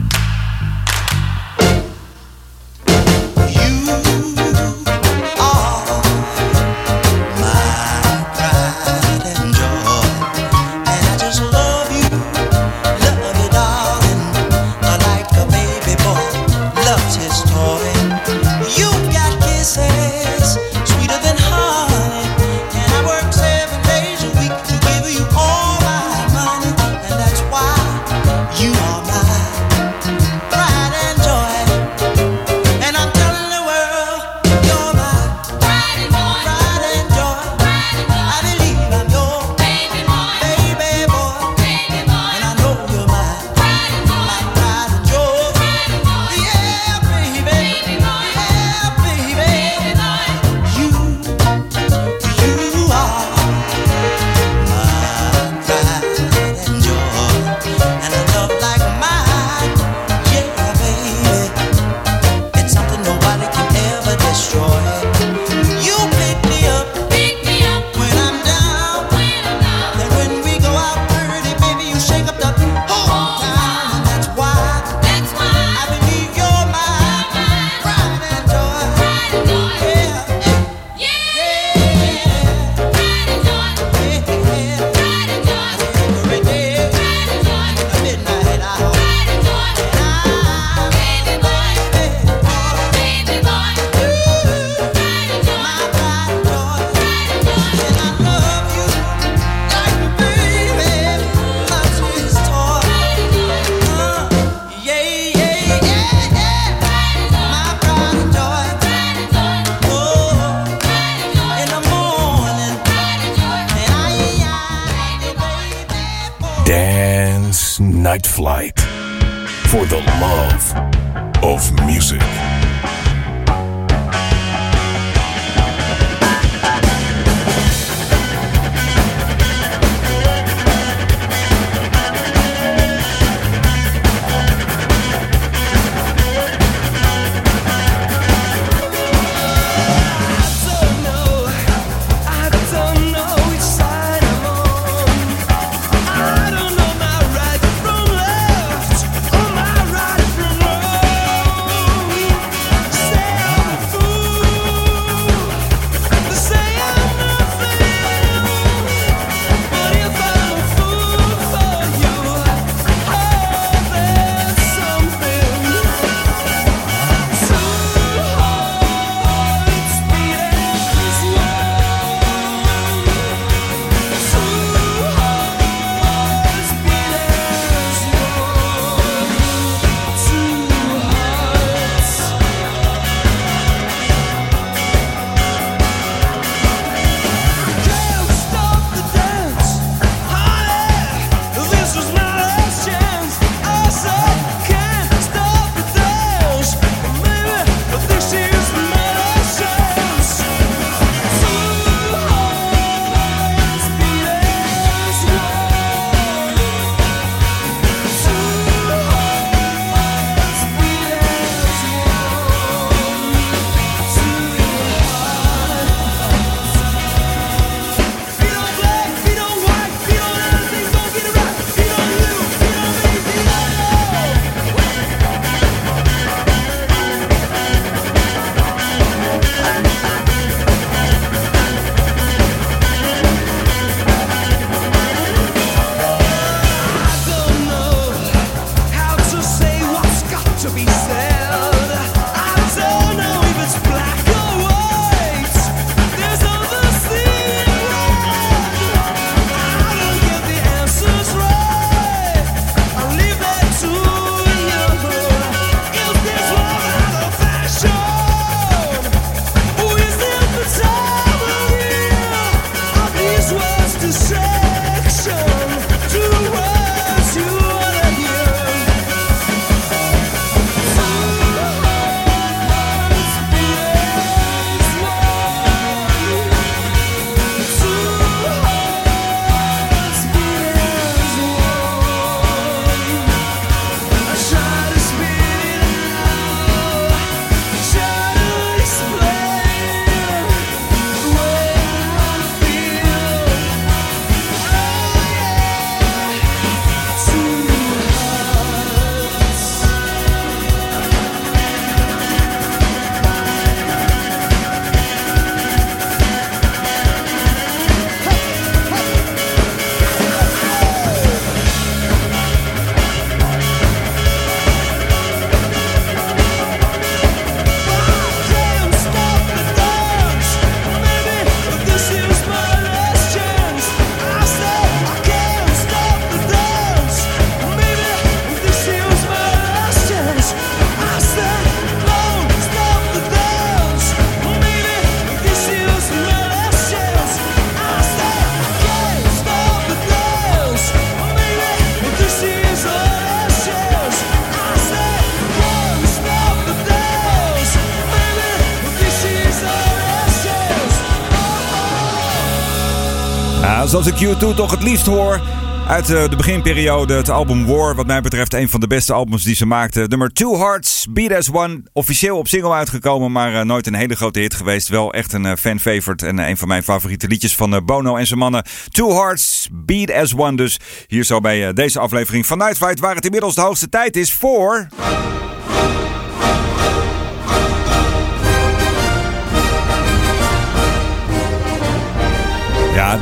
Zoals 354.03 354.21
ik 354.21 354.27
U2 354.27 354.55
toch 354.55 354.71
het 354.71 354.83
liefst 354.83 355.05
hoor. 355.05 355.41
Uit 355.87 356.09
eh, 356.09 356.29
de 356.29 356.35
beginperiode, 356.35 357.13
het 357.13 357.29
album 357.29 357.65
War, 357.65 357.95
wat 357.95 358.07
mij 358.07 358.21
betreft 358.21 358.53
een 358.53 358.69
van 358.69 358.79
de 358.79 358.87
beste 358.87 359.13
albums 359.13 359.43
die 359.43 359.55
ze 359.55 359.65
maakten. 359.65 360.09
Nummer 360.09 360.33
Two 360.33 360.57
Hearts, 360.57 361.07
Beat 361.09 361.31
As 361.31 361.51
One, 361.51 361.83
officieel 361.93 362.37
op 362.37 362.47
single 362.47 362.73
uitgekomen, 362.73 363.31
maar 363.31 363.53
eh, 363.53 363.61
nooit 363.61 363.87
een 363.87 363.93
hele 363.93 364.15
grote 364.15 364.39
hit 364.39 364.53
geweest. 364.53 364.87
Wel 364.87 365.13
echt 365.13 365.33
een 365.33 365.45
eh, 365.45 365.55
fan-favorite 365.55 366.25
en 366.25 366.37
een 366.37 366.57
van 366.57 366.67
mijn 366.67 366.83
favoriete 366.83 367.27
liedjes 367.27 367.55
van 367.55 367.85
Bono 367.85 368.15
en 368.15 368.27
zijn 368.27 368.39
mannen. 368.39 368.65
Two 368.89 369.09
Hearts, 369.09 369.69
Beat 369.71 370.11
As 370.11 370.35
One 370.35 370.55
dus. 370.55 370.79
Hier 371.07 371.23
zo 371.23 371.39
bij 371.39 371.73
deze 371.73 371.99
aflevering 371.99 372.45
van 372.45 372.57
Night 372.57 372.77
Flight, 372.77 372.99
waar 372.99 373.15
het 373.15 373.25
inmiddels 373.25 373.55
de 373.55 373.61
hoogste 373.61 373.89
tijd 373.89 374.17
is 374.17 374.33
voor... 374.33 374.87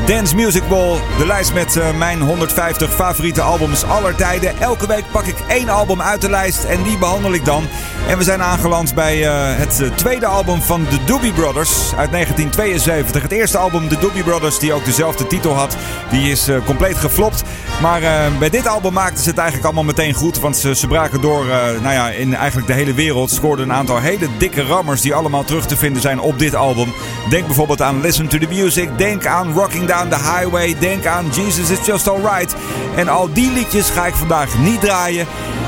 Dance 0.06 0.36
Music 0.36 0.68
Ball. 0.68 0.98
De 1.18 1.26
lijst 1.26 1.54
met 1.54 1.76
uh, 1.76 1.98
mijn 1.98 2.22
150 2.22 2.94
favoriete 2.94 3.42
albums 3.42 3.84
aller 3.84 4.16
tijden. 4.16 4.60
Elke 4.60 4.88
week 4.88 5.04
pak 5.12 5.26
ik 5.26 5.36
één 5.48 5.70
album 5.70 6.02
uit 6.02 6.22
de 6.22 6.30
lijst 6.30 6.64
en 6.64 6.84
die 6.84 6.98
behandel 6.98 7.34
ik 7.34 7.46
dan. 7.46 7.64
En 8.08 8.18
we 8.18 8.24
zijn 8.24 8.42
aangeland 8.42 8.94
bij 8.94 9.20
uh, 9.20 9.58
het 9.58 9.80
uh, 9.82 9.90
tweede 9.90 10.26
album 10.26 10.62
van 10.62 10.88
The 10.88 11.04
Doobie 11.06 11.34
Brothers 11.34 11.96
uit 11.96 12.12
1972. 12.12 13.22
Het 13.22 13.32
eerste 13.32 13.58
album, 13.58 13.88
The 13.88 14.00
Doobie 14.00 14.24
Brothers, 14.24 14.60
die 14.60 14.74
ook 14.74 14.86
dezelfde 14.86 15.28
titel 15.28 15.54
had, 15.54 15.78
die 16.10 16.32
is 16.32 16.50
compleet 16.66 16.98
geflopt. 16.98 17.44
Maar 17.82 18.02
bij 18.40 18.50
dit 18.50 18.68
album 18.68 18.94
maakten 18.94 19.24
ze 19.24 19.30
het 19.30 19.38
eigenlijk 19.38 19.66
allemaal 19.66 19.84
meteen 19.84 20.14
goed. 20.14 20.40
Want 20.40 20.58
ze, 20.58 20.76
ze 20.76 20.88
braken 20.88 21.22
door 21.22 21.46
nou 21.82 21.94
ja, 21.94 22.10
in 22.10 22.36
eigenlijk 22.36 22.68
de 22.68 22.74
hele 22.74 22.94
wereld. 22.94 23.32
Scoorden 23.32 23.70
een 23.70 23.76
aantal 23.76 24.00
hele 24.00 24.28
dikke 24.38 24.62
rammers 24.62 25.02
die 25.02 25.14
allemaal 25.14 25.44
terug 25.44 25.66
te 25.66 25.78
vinden 25.78 26.02
zijn 26.02 26.20
op 26.20 26.40
dit 26.40 26.56
album. 26.56 26.94
Denk 27.30 27.46
bijvoorbeeld 27.46 27.82
aan 27.82 28.02
Listen 28.02 28.28
to 28.28 28.38
the 28.38 28.48
Music. 28.50 28.98
Denk 28.98 29.26
aan 29.26 29.54
Rock 29.54 29.74
Walking 29.74 29.88
Down 29.88 30.10
the 30.10 30.18
Highway. 30.18 30.76
Denk 30.80 31.06
aan 31.06 31.26
Jesus 31.32 31.70
is 31.70 31.86
Just 31.86 32.08
Alright. 32.08 32.56
En 32.96 33.08
al 33.08 33.34
die 33.34 33.52
liedjes 33.52 33.90
ga 33.90 34.06
ik 34.06 34.14
vandaag 34.14 34.58
niet 34.58 34.82
draaien. 34.82 35.28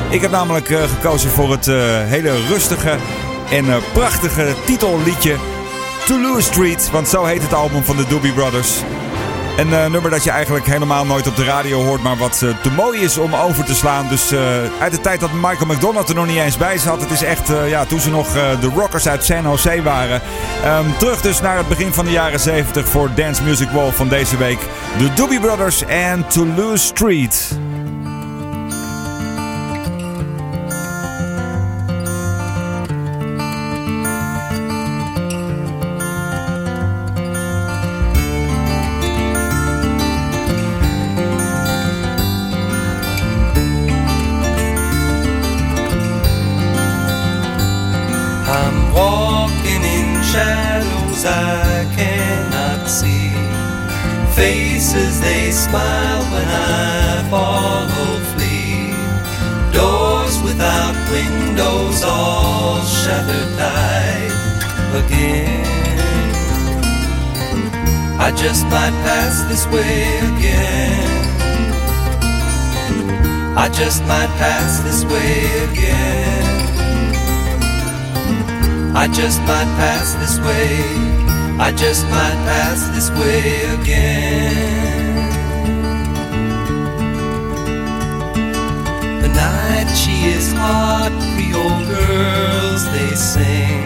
Ik 0.10 0.22
heb 0.22 0.32
namelijk 0.32 0.70
eh, 0.70 0.84
gekozen 0.84 1.30
voor 1.30 1.51
het 1.51 1.68
eh, 1.68 1.76
hele 2.03 2.45
rustige 2.47 2.97
en 3.51 3.70
eh, 3.70 3.76
prachtige 3.93 4.53
titelliedje 4.66 5.36
Toulouse 6.06 6.51
Street. 6.51 6.89
Want 6.91 7.08
zo 7.08 7.24
heet 7.24 7.41
het 7.41 7.53
album 7.53 7.84
van 7.84 7.97
de 7.97 8.06
Doobie 8.08 8.34
Brothers. 8.34 8.82
Een 9.58 9.91
nummer 9.91 10.10
dat 10.10 10.24
je 10.24 10.30
eigenlijk 10.30 10.66
helemaal 10.66 11.06
nooit 11.06 11.28
op 11.28 11.36
de 11.36 11.43
radio 11.43 11.84
hoort, 11.84 12.03
maar 12.03 12.18
wat 12.18 12.38
te 12.38 12.72
mooi 12.76 12.99
is 13.01 13.18
om 13.18 13.36
over 13.36 13.66
te 13.66 13.76
slaan. 13.76 14.08
Dus 14.10 14.34
uit 14.80 14.91
de 14.91 15.01
tijd 15.01 15.20
dat 15.20 15.34
Michael 15.34 15.66
McDonald 15.66 16.10
er 16.10 16.16
nog 16.16 16.28
niet 16.28 16.38
eens 16.38 16.58
bij 16.58 16.78
zat. 16.78 17.01
Het 17.01 17.12
is 17.12 17.24
echt, 17.24 17.47
ja, 17.68 17.86
toen 17.86 17.99
ze 17.99 18.10
nog 18.10 18.32
de 18.60 18.70
rockers 18.76 19.08
uit 19.08 19.24
San 19.24 19.43
Jose 19.43 19.82
waren. 19.84 20.22
Ehm, 20.64 20.86
terug 20.97 21.22
dus 21.22 21.41
naar 21.41 21.58
het 21.58 21.68
begin 21.68 21.93
van 21.93 22.06
de 22.06 22.12
jaren 22.12 22.39
70 22.39 22.88
voor 22.88 23.10
Dance 23.16 23.43
Music 23.43 23.70
Wall 23.70 23.91
van 23.91 24.08
deze 24.08 24.38
week. 24.38 24.60
De 24.97 25.14
Doobie 25.14 25.39
Brothers 25.39 25.86
en 25.86 26.28
Toulouse 26.28 26.86
Street. 26.86 27.58
Just 81.78 82.05
might 82.05 82.39
pass 82.47 82.88
this 82.89 83.09
way 83.11 83.65
again. 83.76 85.30
The 89.21 89.28
night 89.28 89.93
she 89.93 90.30
is 90.36 90.53
hot, 90.53 91.11
Creole 91.36 91.86
girls 91.86 92.89
they 92.93 93.15
sing. 93.15 93.84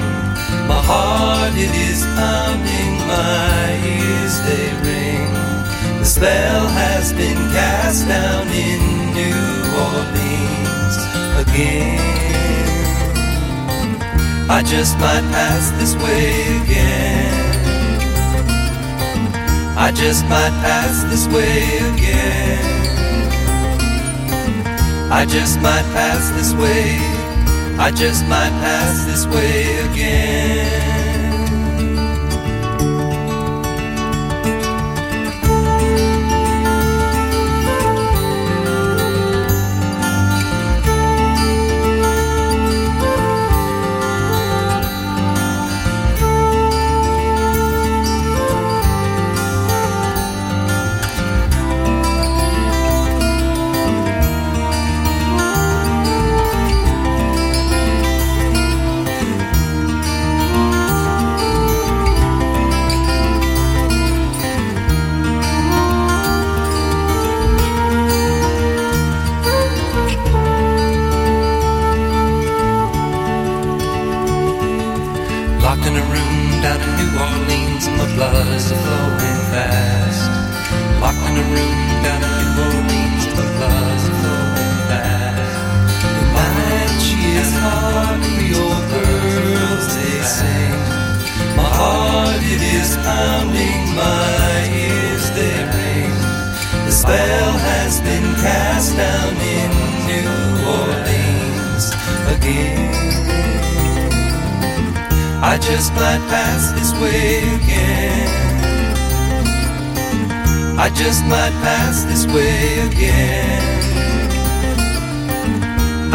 My 0.67 0.81
heart 0.81 1.53
it 1.55 1.73
is 1.89 2.05
pounding, 2.13 2.93
my 3.07 3.73
ears 3.81 4.35
they 4.45 4.67
ring. 4.85 5.33
The 5.99 6.05
spell 6.05 6.67
has 6.67 7.11
been 7.13 7.37
cast 7.51 8.07
down 8.07 8.47
in 8.49 8.79
New 9.17 9.45
Orleans 9.89 10.95
again. 11.41 11.99
I 14.47 14.61
just 14.63 14.97
might 14.99 15.25
pass 15.31 15.71
this 15.71 15.95
way 15.95 16.61
again. 16.63 17.48
I 19.81 19.91
just 19.93 20.23
might 20.25 20.53
pass 20.61 21.03
this 21.05 21.25
way 21.29 21.63
again. 21.93 22.59
I 25.09 25.25
just 25.25 25.55
might 25.61 25.87
pass 25.93 26.29
this 26.31 26.53
way. 26.53 26.97
I 27.79 27.89
just 27.89 28.25
might 28.25 28.51
pass 28.59 29.05
this 29.05 29.25
way 29.25 29.77
again. 29.89 30.88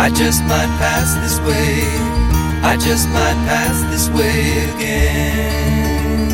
I 0.04 0.10
just 0.10 0.42
might 0.42 0.68
pass 0.76 1.14
this 1.14 1.40
way. 1.40 1.80
I 2.62 2.76
just 2.76 3.08
might 3.08 3.38
pass 3.48 3.80
this 3.90 4.10
way 4.10 4.68
again. 4.74 6.28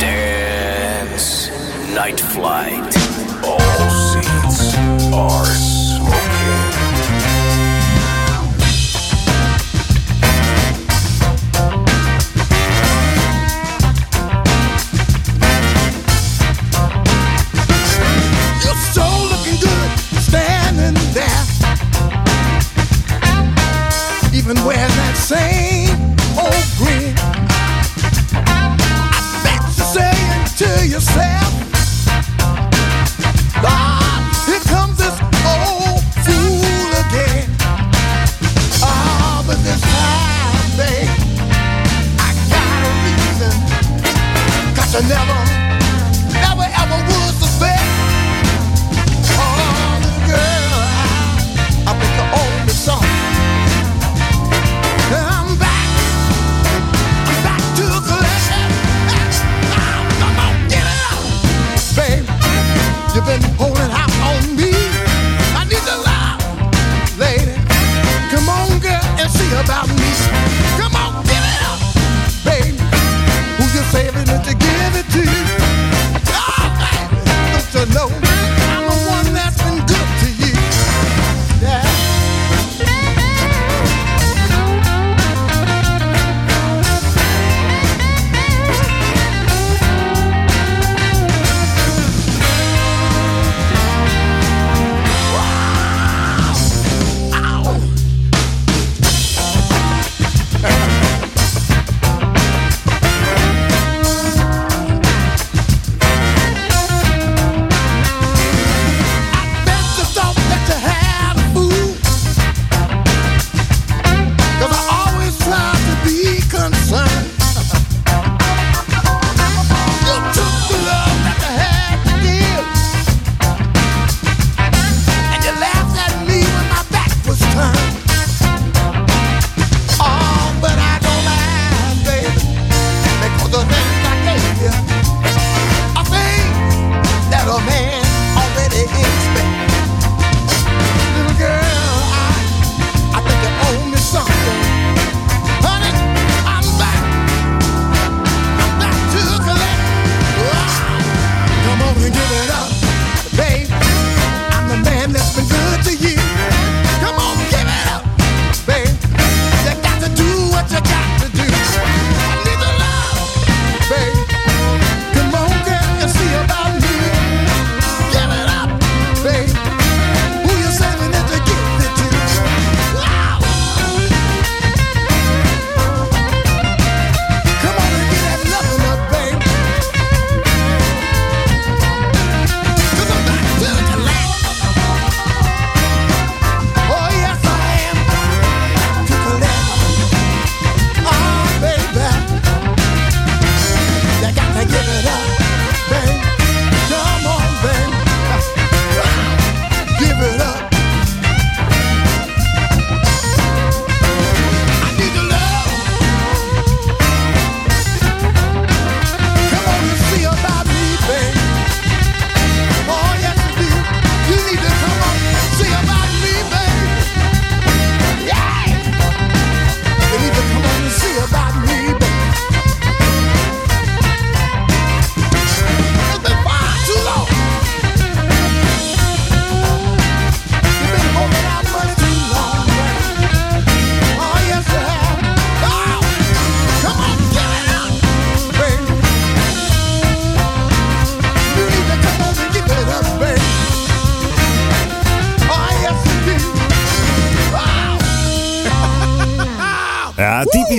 Dance 0.00 1.50
Night 1.94 2.18
Flight. 2.18 2.96
All 3.44 3.90
seats 4.10 4.74
are 5.14 5.75
to 31.16 31.45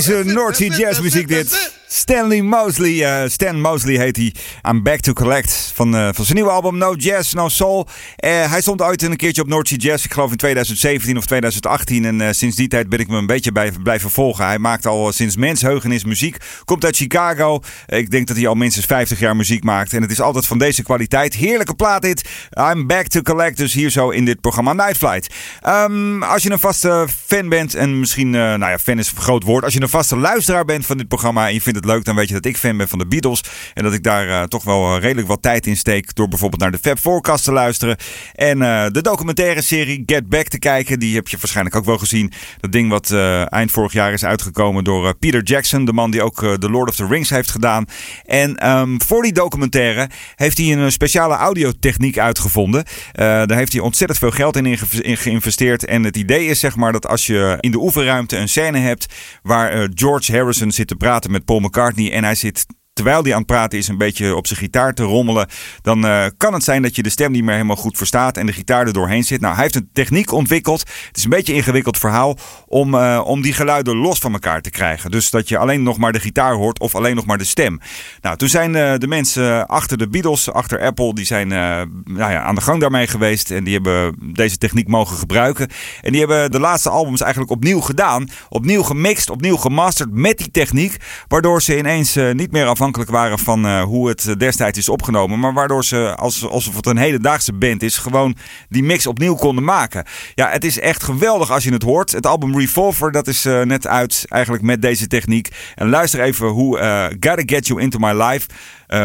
Sea 0.08 0.68
jazz 0.78 1.00
muziek 1.00 1.28
dit. 1.28 1.77
Stanley 2.10 2.42
Mosley, 2.42 3.04
eh, 3.04 3.30
Stan 3.30 3.62
Mosley 3.62 3.98
heet 3.98 4.16
hij. 4.16 4.34
I'm 4.70 4.84
Back 4.84 5.00
to 5.00 5.14
Collect 5.14 5.72
van, 5.76 5.96
eh, 5.96 6.10
van 6.12 6.26
zijn 6.26 6.38
nieuwe 6.38 6.52
album 6.52 6.78
No 6.78 6.94
Jazz, 6.94 7.34
No 7.34 7.50
Soul. 7.50 7.88
Eh, 8.16 8.52
hij 8.52 8.62
stond 8.62 8.82
ooit 8.82 9.02
een 9.02 9.16
keertje 9.16 9.42
op 9.42 9.48
North 9.48 9.84
Jazz, 9.84 10.06
ik 10.06 10.14
geloof 10.14 10.32
in 10.32 10.38
2017 10.38 11.18
of 11.18 11.26
2018. 11.26 12.06
En 12.06 12.36
sinds 12.36 12.56
die 12.56 12.68
tijd 12.68 12.90
ben 12.90 13.00
ik 13.00 13.08
me 13.08 13.18
een 13.18 13.26
beetje 13.26 13.52
bij 13.52 13.72
blijven 13.84 14.10
volgen. 14.10 14.46
Hij 14.46 14.60
maakt 14.60 14.86
al 14.86 15.12
sinds 15.12 15.36
mensheugenis 15.36 16.04
muziek. 16.04 16.38
Komt 16.66 16.86
uit 16.86 16.96
Chicago. 16.96 17.60
Ik 17.86 18.12
denk 18.12 18.28
dat 18.28 18.38
hij 18.38 18.48
al 18.48 18.56
minstens 18.56 18.86
50 18.86 19.20
jaar 19.20 19.36
muziek 19.36 19.64
maakt. 19.64 19.94
En 19.94 20.02
het 20.02 20.12
is 20.12 20.22
altijd 20.22 20.46
van 20.46 20.58
deze 20.58 20.84
kwaliteit. 20.84 21.34
Heerlijke 21.34 21.76
plaat 21.76 22.02
dit. 22.02 22.30
I'm 22.72 22.88
Back 22.88 23.08
to 23.08 23.22
Collect, 23.22 23.58
dus 23.58 23.74
hier 23.74 23.90
zo 23.90 24.10
in 24.10 24.26
dit 24.26 24.42
programma 24.42 24.74
Night 24.74 24.98
Flight. 24.98 25.34
Ehm, 25.62 26.24
als 26.24 26.44
je 26.44 26.52
een 26.52 26.60
vaste 26.60 27.08
fan 27.26 27.50
bent, 27.50 27.76
en 27.76 28.00
misschien, 28.00 28.30
nou 28.30 28.60
ja, 28.60 28.80
fan 28.80 29.00
is 29.00 29.12
een 29.12 29.22
groot 29.22 29.44
woord. 29.44 29.64
Als 29.64 29.74
je 29.74 29.82
een 29.82 29.90
vaste 29.90 30.18
luisteraar 30.18 30.66
bent 30.66 30.86
van 30.86 30.98
dit 30.98 31.08
programma 31.08 31.48
en 31.48 31.54
je 31.54 31.62
vindt 31.62 31.80
het 31.80 31.88
leuk, 31.88 31.97
dan 32.06 32.16
weet 32.16 32.28
je 32.28 32.34
dat 32.34 32.46
ik 32.46 32.58
fan 32.58 32.78
ben 32.78 32.88
van 32.88 33.00
de 33.00 33.08
Beatles. 33.08 33.44
En 33.74 33.84
dat 33.84 33.94
ik 33.94 34.04
daar 34.04 34.28
eh, 34.30 34.44
toch 34.44 34.64
wel 34.64 34.96
eh, 34.96 35.02
redelijk 35.02 35.28
wat 35.28 35.42
tijd 35.42 35.68
in 35.68 35.78
steek 35.78 36.16
door 36.16 36.28
bijvoorbeeld 36.28 36.62
naar 36.62 36.72
de 36.72 36.78
Fab 36.78 37.00
Forecast 37.00 37.44
te 37.44 37.52
luisteren. 37.52 37.98
En 38.34 38.62
eh, 38.62 38.86
de 38.92 39.02
documentaire 39.02 39.62
serie 39.62 40.04
Get 40.06 40.30
Back 40.30 40.48
te 40.48 40.60
kijken. 40.60 41.00
Die 41.00 41.16
heb 41.16 41.28
je 41.28 41.38
waarschijnlijk 41.38 41.76
ook 41.76 41.86
wel 41.86 41.98
gezien. 41.98 42.32
Dat 42.60 42.72
ding 42.72 42.90
wat 42.90 43.12
eind 43.50 43.72
vorig 43.72 43.94
jaar 43.94 44.14
is 44.14 44.26
uitgekomen 44.26 44.84
door 44.84 45.16
Peter 45.16 45.44
Jackson. 45.44 45.86
De 45.86 45.94
man 45.94 46.12
die 46.12 46.24
ook 46.24 46.40
The 46.40 46.70
Lord 46.70 46.90
of 46.90 46.96
the 46.96 47.08
Rings 47.08 47.30
heeft 47.30 47.52
gedaan. 47.52 47.86
En 48.26 48.56
ehm, 48.56 49.00
voor 49.06 49.24
die 49.24 49.34
documentaire 49.34 50.10
heeft 50.36 50.58
hij 50.58 50.72
een 50.72 50.92
speciale 50.92 51.36
audiotechniek 51.36 52.18
uitgevonden. 52.18 52.84
Daar 53.12 53.56
heeft 53.56 53.74
hij 53.74 53.82
ontzettend 53.82 54.20
veel 54.20 54.32
geld 54.32 54.56
in, 54.56 54.78
geïnvesteerd. 55.18 55.86
En 55.86 56.04
het 56.04 56.18
idee 56.18 56.46
is 56.46 56.60
zeg 56.60 56.76
maar 56.76 56.92
dat 56.92 57.08
als 57.08 57.26
je 57.26 57.58
in 57.60 57.72
de 57.72 57.80
oefenruimte 57.80 58.38
een 58.38 58.50
scène 58.50 58.78
hebt 58.78 59.06
waar 59.44 59.88
George 59.94 60.32
Harrison 60.32 60.72
zit 60.72 60.88
te 60.88 60.96
praten 60.96 61.32
met 61.32 61.46
Paul 61.46 61.60
McCartney 61.60 61.87
en 61.96 62.24
hij 62.24 62.36
zit 62.36 62.66
terwijl 62.98 63.24
hij 63.24 63.32
aan 63.32 63.38
het 63.38 63.48
praten 63.48 63.78
is 63.78 63.88
een 63.88 63.98
beetje 63.98 64.36
op 64.36 64.48
zijn 64.48 64.60
gitaar 64.60 64.94
te 64.94 65.04
rommelen, 65.04 65.48
dan 65.82 66.06
eh, 66.06 66.26
kan 66.38 66.54
het 66.54 66.64
zijn 66.64 66.82
dat 66.82 66.96
je 66.96 67.04
de 67.04 67.10
stem 67.10 67.32
niet 67.32 67.44
meer 67.44 67.54
helemaal 67.54 67.76
goed 67.76 67.98
verstaat 67.98 68.38
en 68.38 68.46
de 68.46 68.54
gitaar 68.54 68.88
er 68.88 68.94
doorheen 68.94 69.24
zit. 69.24 69.42
Nou, 69.42 69.54
hij 69.54 69.64
heeft 69.64 69.76
een 69.76 69.90
techniek 69.94 70.32
ontwikkeld. 70.32 70.80
Het 70.80 71.18
is 71.18 71.24
een 71.24 71.30
beetje 71.30 71.52
een 71.52 71.58
ingewikkeld 71.58 71.98
verhaal 71.98 72.38
om, 72.66 72.94
eh, 72.94 73.22
om 73.26 73.42
die 73.42 73.54
geluiden 73.54 73.96
los 73.96 74.20
van 74.20 74.34
elkaar 74.34 74.62
te 74.62 74.70
krijgen. 74.70 75.12
Dus 75.12 75.30
dat 75.30 75.50
je 75.50 75.58
alleen 75.58 75.84
nog 75.84 75.98
maar 75.98 76.12
de 76.12 76.20
gitaar 76.20 76.54
hoort 76.54 76.80
of 76.80 76.96
alleen 76.96 77.16
nog 77.16 77.26
maar 77.26 77.38
de 77.38 77.44
stem. 77.44 77.80
Nou, 78.22 78.38
toen 78.38 78.50
zijn 78.50 78.76
eh, 78.76 78.98
de 78.98 79.08
mensen 79.08 79.68
achter 79.68 79.98
de 79.98 80.10
Beatles, 80.10 80.52
achter 80.52 80.82
Apple, 80.82 81.14
die 81.14 81.26
zijn 81.26 81.48
nou 81.48 82.32
ja, 82.32 82.42
aan 82.42 82.56
de 82.56 82.62
gang 82.62 82.82
daarmee 82.82 83.08
geweest 83.08 83.52
en 83.52 83.64
die 83.64 83.74
hebben 83.74 84.16
deze 84.34 84.58
techniek 84.58 84.88
mogen 84.88 85.18
gebruiken. 85.18 85.68
En 86.02 86.12
die 86.12 86.20
hebben 86.20 86.52
de 86.52 86.60
laatste 86.60 86.90
albums 86.90 87.22
eigenlijk 87.22 87.52
opnieuw 87.52 87.80
gedaan, 87.80 88.30
opnieuw 88.50 88.84
gemixt, 88.84 89.30
opnieuw 89.30 89.58
gemasterd 89.58 90.12
met 90.12 90.38
die 90.38 90.52
techniek, 90.52 90.98
waardoor 91.28 91.62
ze 91.62 91.78
ineens 91.78 92.16
niet 92.34 92.52
meer 92.52 92.66
afhankelijk 92.66 92.87
waren 92.96 93.40
van 93.40 93.66
eh, 93.66 93.84
hoe 93.84 94.08
het 94.08 94.28
eh, 94.28 94.36
destijds 94.36 94.78
is 94.78 94.90
opgenomen, 94.90 95.40
maar 95.40 95.54
waardoor 95.54 95.86
ze, 95.86 96.16
als, 96.16 96.48
alsof 96.48 96.76
het 96.76 96.86
een 96.86 96.98
hedendaagse 96.98 97.54
band 97.54 97.84
is, 97.84 97.98
gewoon 97.98 98.36
die 98.70 98.84
mix 98.84 99.08
opnieuw 99.08 99.36
konden 99.36 99.64
maken. 99.64 100.06
Ja, 100.36 100.50
het 100.50 100.64
is 100.64 100.80
echt 100.80 101.04
geweldig 101.04 101.52
als 101.52 101.64
je 101.64 101.72
het 101.72 101.84
hoort. 101.84 102.12
Het 102.12 102.26
album 102.26 102.60
Revolver, 102.60 103.12
dat 103.12 103.28
is 103.28 103.46
eh, 103.46 103.62
net 103.62 103.88
uit 103.88 104.26
eigenlijk 104.28 104.64
met 104.64 104.82
deze 104.82 105.08
techniek. 105.08 105.50
En 105.76 105.90
luister 105.90 106.22
even 106.22 106.48
hoe 106.48 106.78
Gotta 107.20 107.44
Get 107.46 107.68
You 107.68 107.82
Into 107.82 108.00
My 108.00 108.24
Life, 108.24 108.48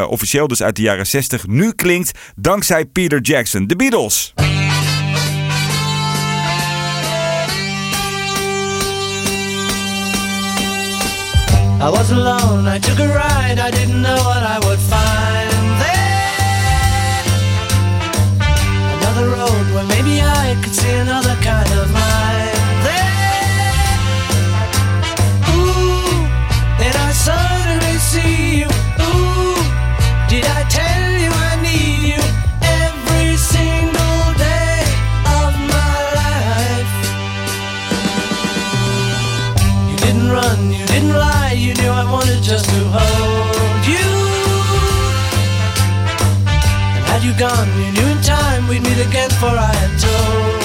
officieel 0.09 0.47
dus 0.47 0.63
uit 0.63 0.77
de 0.77 0.83
jaren 0.83 1.07
60, 1.07 1.47
nu 1.47 1.73
klinkt 1.73 2.19
dankzij 2.37 2.85
Peter 2.85 3.21
Jackson. 3.21 3.67
De 3.67 3.77
Beatles. 3.77 4.35
I 11.83 11.91
was 11.91 12.13
alone, 12.13 12.69
I 12.69 12.79
took 12.79 13.01
a 13.01 13.09
ride, 13.09 13.59
I 13.59 13.69
didn't 13.73 14.03
know 14.03 14.15
what 14.15 14.45
I 14.55 14.59
would 14.69 14.79
find 14.79 15.81
there. 15.83 17.25
Another 18.99 19.27
road 19.37 19.75
where 19.75 19.87
maybe 19.87 20.23
I 20.23 20.57
could 20.63 20.77
see 20.77 20.95
another 20.95 21.35
kind 21.43 21.73
of 21.81 21.93
mind 21.93 22.12
I 42.03 42.11
wanted 42.11 42.43
just 42.43 42.65
to 42.65 42.81
hold 42.97 43.87
you. 43.87 44.09
And 46.97 47.05
had 47.05 47.23
you 47.23 47.33
gone, 47.39 47.69
you 47.79 47.93
knew 47.93 48.09
in 48.11 48.21
time 48.23 48.67
we'd 48.67 48.83
meet 48.83 48.99
again, 49.07 49.31
for 49.31 49.47
I 49.47 49.73
had 49.73 50.01
told 50.01 50.62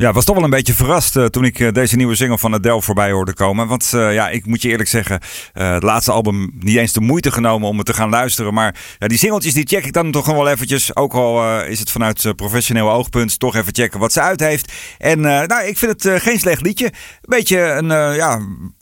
Ja, 0.00 0.12
was 0.12 0.24
toch 0.24 0.34
wel 0.34 0.44
een 0.44 0.50
beetje 0.50 0.74
verrast 0.74 1.16
eh, 1.16 1.24
toen 1.24 1.44
ik 1.44 1.58
eh, 1.58 1.72
deze 1.72 1.96
nieuwe 1.96 2.14
single 2.14 2.38
van 2.38 2.54
Adele 2.54 2.82
voorbij 2.82 3.10
hoorde 3.10 3.34
komen. 3.34 3.66
Want 3.66 3.92
eh, 3.94 4.14
ja, 4.14 4.28
ik 4.28 4.46
moet 4.46 4.62
je 4.62 4.68
eerlijk 4.68 4.88
zeggen, 4.88 5.20
het 5.52 5.82
laatste 5.82 6.12
album 6.12 6.50
niet 6.54 6.76
eens 6.76 6.92
de 6.92 7.00
moeite 7.00 7.30
genomen 7.30 7.68
om 7.68 7.76
het 7.76 7.86
te 7.86 7.92
gaan 7.92 8.10
luisteren. 8.10 8.54
Maar 8.54 8.74
die 8.98 9.18
singeltjes 9.18 9.54
die 9.54 9.66
check 9.66 9.84
ik 9.84 9.92
dan 9.92 10.10
toch 10.10 10.26
wel 10.26 10.48
eventjes. 10.48 10.96
Ook 10.96 11.14
al 11.14 11.62
is 11.62 11.78
het 11.78 11.90
vanuit 11.90 12.32
professioneel 12.36 12.90
oogpunt, 12.90 13.38
toch 13.38 13.56
even 13.56 13.74
checken 13.74 14.00
wat 14.00 14.12
ze 14.12 14.20
uit 14.20 14.40
heeft. 14.40 14.72
En 14.98 15.20
nou, 15.20 15.64
ik 15.64 15.78
vind 15.78 16.02
het 16.02 16.22
geen 16.22 16.38
slecht 16.38 16.62
liedje. 16.62 16.92
Beetje 17.20 17.58
een, 17.58 17.88
ja, 18.14 18.40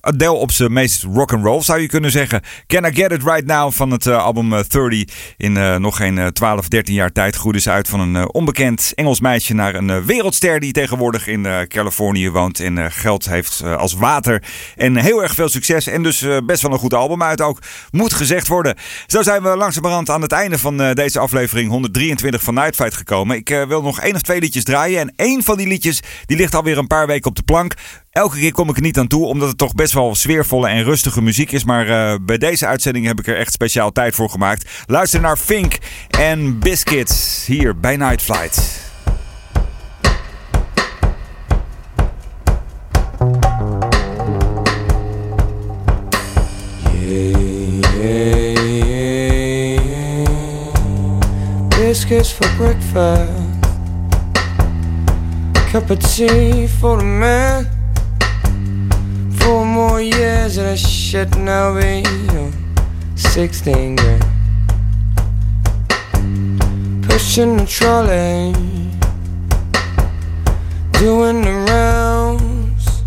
Adele 0.09 0.33
op 0.33 0.53
zijn 0.53 0.73
meest 0.73 1.03
rock 1.03 1.33
and 1.33 1.45
roll 1.45 1.63
zou 1.63 1.81
je 1.81 1.87
kunnen 1.87 2.11
zeggen. 2.11 2.41
Can 2.67 2.85
I 2.85 2.95
Get 2.95 3.13
It 3.13 3.23
Right 3.23 3.47
Now 3.47 3.73
van 3.73 3.91
het 3.91 4.07
eh, 4.07 4.25
album 4.25 4.53
eh, 4.53 4.61
30 4.69 5.05
in 5.37 5.57
eh, 5.57 5.77
nog 5.77 5.97
geen 5.97 6.19
eh, 6.19 6.27
12, 6.27 6.69
13 6.69 6.95
jaar 6.95 7.13
tijd 7.13 7.37
groeide 7.37 7.61
ze 7.61 7.71
uit 7.71 7.89
van 7.89 8.01
een 8.01 8.17
eh, 8.17 8.25
onbekend 8.33 8.93
Engels 8.95 9.21
meisje 9.21 9.55
naar 9.55 9.75
een 9.75 9.91
eh, 9.91 9.99
wereldster 9.99 10.61
die 10.61 10.73
tegenwoordig 10.73 11.27
in 11.27 11.47
eh, 11.47 11.61
Californië 11.61 12.31
woont 12.31 12.61
en 12.61 12.79
eh, 12.79 12.85
geld 12.89 13.29
heeft 13.29 13.61
eh, 13.65 13.77
als 13.77 13.95
water. 13.95 14.43
En 14.77 14.97
heel 14.97 15.23
erg 15.23 15.35
veel 15.35 15.49
succes 15.49 15.87
en 15.87 16.03
dus 16.03 16.23
eh, 16.23 16.37
best 16.47 16.63
wel 16.63 16.73
een 16.73 16.79
goed 16.79 16.95
album 16.95 17.23
uit 17.23 17.41
ook. 17.41 17.59
Moet 17.91 18.13
gezegd 18.15 18.49
worden. 18.49 18.75
Zo 19.07 19.23
zijn 19.23 19.43
we 19.43 19.57
langzamerhand 19.57 20.11
aan 20.11 20.23
het 20.23 20.33
einde 20.33 20.59
van 20.59 20.81
eh, 20.81 20.95
deze 20.95 21.19
aflevering 21.19 21.71
123 21.71 22.43
van 22.43 22.55
Night 22.55 22.75
Fight 22.75 22.95
gekomen. 22.95 23.37
Ik 23.37 23.51
eh, 23.51 23.63
wil 23.67 23.83
nog 23.83 24.01
één 24.01 24.15
of 24.15 24.23
twee 24.23 24.41
liedjes 24.41 24.65
draaien 24.65 25.01
en 25.01 25.13
één 25.17 25.43
van 25.43 25.57
die 25.57 25.67
liedjes 25.69 26.01
die 26.27 26.37
ligt 26.37 26.55
alweer 26.55 26.79
een 26.79 26.87
paar 26.87 27.07
weken 27.07 27.31
op 27.31 27.37
de 27.37 27.43
plank. 27.43 27.75
Elke 28.11 28.39
keer 28.39 28.53
kom 28.53 28.69
ik 28.69 28.77
er 28.77 28.83
niet 28.83 28.99
aan 28.99 29.07
toe, 29.07 29.27
omdat 29.27 29.49
het 29.49 29.59
toch 29.59 29.75
best 29.75 29.93
wel 29.93 30.15
sfeervolle 30.15 30.69
en 30.69 30.85
rustige 30.85 31.23
muziek 31.23 31.53
is. 31.53 31.65
Maar 31.65 31.89
eh, 31.89 32.19
bij 32.23 32.39
deze 32.39 32.67
uitzending 32.67 33.07
heb 33.07 33.19
ik 33.19 33.27
er 33.27 33.37
echt 33.37 33.53
speciaal 33.53 33.93
tijd 33.93 34.15
voor 34.15 34.31
gemaakt. 34.31 34.71
Luister 34.87 35.21
naar 35.21 35.37
Fink 35.37 35.79
en 36.11 36.59
Biscuits 36.59 37.45
hier 37.47 37.81
bij 37.81 37.97
Night 37.97 38.23
Flight. 38.23 38.87
Biscuits 51.69 52.33
for 52.33 52.49
breakfast, 52.57 53.33
cup 55.71 55.91
of 55.91 55.99
tea 55.99 56.69
for 56.69 56.99
the 56.99 57.05
man. 57.05 57.78
More 59.99 60.05
years 60.05 60.59
of 60.59 60.65
that 60.65 60.79
shit 60.79 61.37
now 61.39 61.75
be 61.75 62.05
on 62.31 62.53
16 63.17 63.97
grand. 63.97 64.25
Pushing 67.03 67.57
the 67.57 67.67
trolley, 67.67 68.53
doing 70.93 71.43
the 71.43 71.53
rounds. 71.69 73.03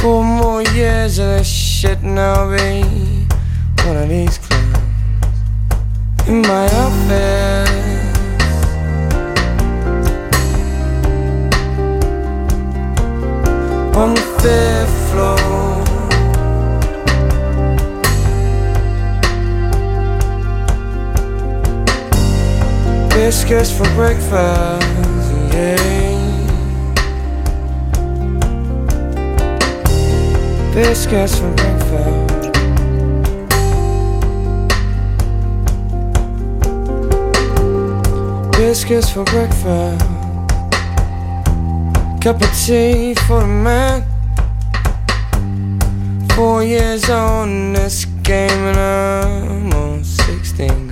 Four 0.00 0.24
more 0.24 0.62
years 0.72 1.18
of 1.18 1.26
that 1.26 1.44
shit 1.44 2.02
now 2.02 2.48
be 2.56 2.82
one 3.84 3.98
of 3.98 4.08
these 4.08 4.38
clowns 4.38 4.78
in 6.26 6.40
my 6.40 6.64
office. 6.84 7.68
On 13.94 14.14
the 14.14 14.22
fifth 14.40 15.01
floor. 15.12 15.36
Biscuits 23.10 23.70
for 23.76 23.88
breakfast, 23.94 24.82
yeah. 25.52 25.76
Biscuits 30.74 31.38
for 31.38 31.50
breakfast. 31.54 32.32
biscuits 38.72 39.10
for 39.10 39.24
breakfast. 39.24 40.00
Cup 42.22 42.40
of 42.40 42.50
tea 42.64 43.12
for 43.26 43.40
the 43.40 43.46
man. 43.46 44.11
Four 46.42 46.64
years 46.64 47.08
on 47.08 47.72
this 47.72 48.04
game 48.24 48.50
and 48.50 48.76
I'm 48.76 49.72
on 49.74 50.02
16. 50.02 50.90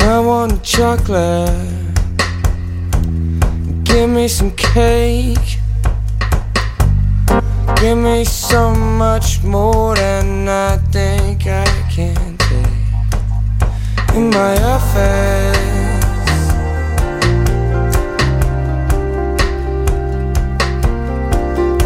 I 0.00 0.18
want 0.18 0.62
chocolate. 0.62 1.48
Give 3.84 4.10
me 4.10 4.28
some 4.28 4.50
cake. 4.50 5.60
Give 7.80 7.96
me 7.96 8.24
so 8.24 8.74
much 8.74 9.42
more 9.42 9.94
than 9.94 10.46
I 10.46 10.76
think 10.92 11.46
I 11.46 11.64
can 11.90 12.36
take. 12.36 14.14
In 14.14 14.28
my 14.28 14.62
office. 14.62 15.56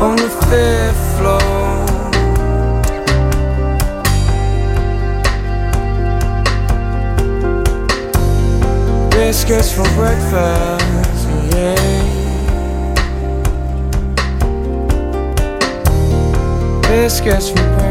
On 0.01 0.17
the 0.17 0.40
Biscuits 9.31 9.73
for 9.73 9.85
breakfast, 9.95 11.29
yeah. 11.55 11.77
Biscuits 16.83 17.51
for 17.51 17.55
breakfast. 17.55 17.90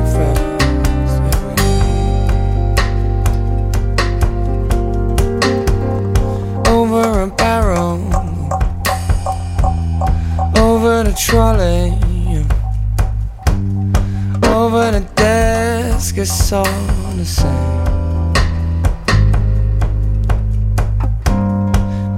It's 16.51 16.53
all 16.53 17.13
the 17.15 17.25
same. 17.25 17.83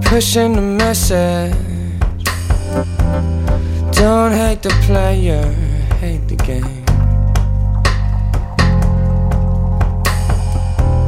Pushing 0.04 0.54
the 0.54 0.62
message. 0.62 1.54
Don't 3.92 4.32
hate 4.32 4.62
the 4.62 4.70
player, 4.88 5.44
hate 6.00 6.26
the 6.30 6.38
game. 6.38 6.86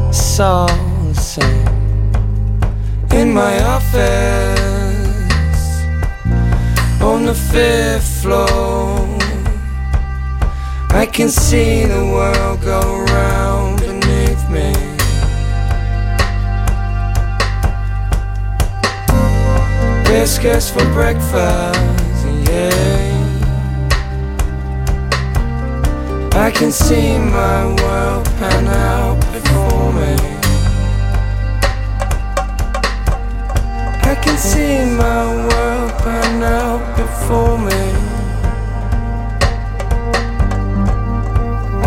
It's 0.10 0.40
all 0.42 0.68
the 0.68 1.16
same. 1.16 1.68
In 3.14 3.34
my 3.34 3.58
office, 3.64 5.06
on 7.02 7.26
the 7.26 7.34
fifth 7.34 8.22
floor, 8.22 8.93
I 10.96 11.08
can 11.08 11.30
see 11.30 11.86
the 11.86 12.06
world 12.06 12.62
go 12.62 13.04
round 13.06 13.80
beneath 13.80 14.50
me. 14.50 14.94
biscuits 20.14 20.70
for 20.70 20.86
breakfast, 20.94 21.80
yeah. 22.48 23.14
I 26.36 26.52
can 26.52 26.72
see 26.72 27.18
my 27.18 27.66
world 27.82 28.26
pan 28.38 28.68
out 28.68 29.20
before 29.34 29.92
me. 30.00 30.16
I 34.12 34.16
can 34.24 34.38
see 34.38 34.86
my 35.04 35.26
world 35.48 35.92
pan 36.04 36.44
out 36.44 36.84
before 36.96 37.58
me. 37.58 37.83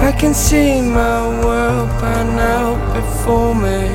I 0.07 0.12
can 0.12 0.34
see 0.34 0.80
my 0.82 1.26
world 1.44 1.88
pan 1.98 2.38
out 2.38 2.78
before 2.94 3.57
me. 3.57 3.88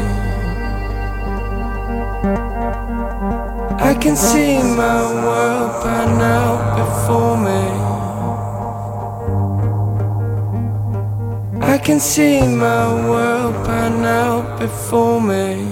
I 3.79 3.93
can 3.93 4.17
see 4.17 4.57
my 4.61 5.01
world 5.23 5.71
pan 5.81 6.21
out 6.21 6.75
before 6.79 7.37
me. 7.47 7.63
I 11.61 11.77
can 11.77 12.01
see 12.01 12.41
my 12.41 13.07
world 13.09 13.55
pan 13.65 14.03
out 14.03 14.59
before 14.59 15.21
me. 15.21 15.70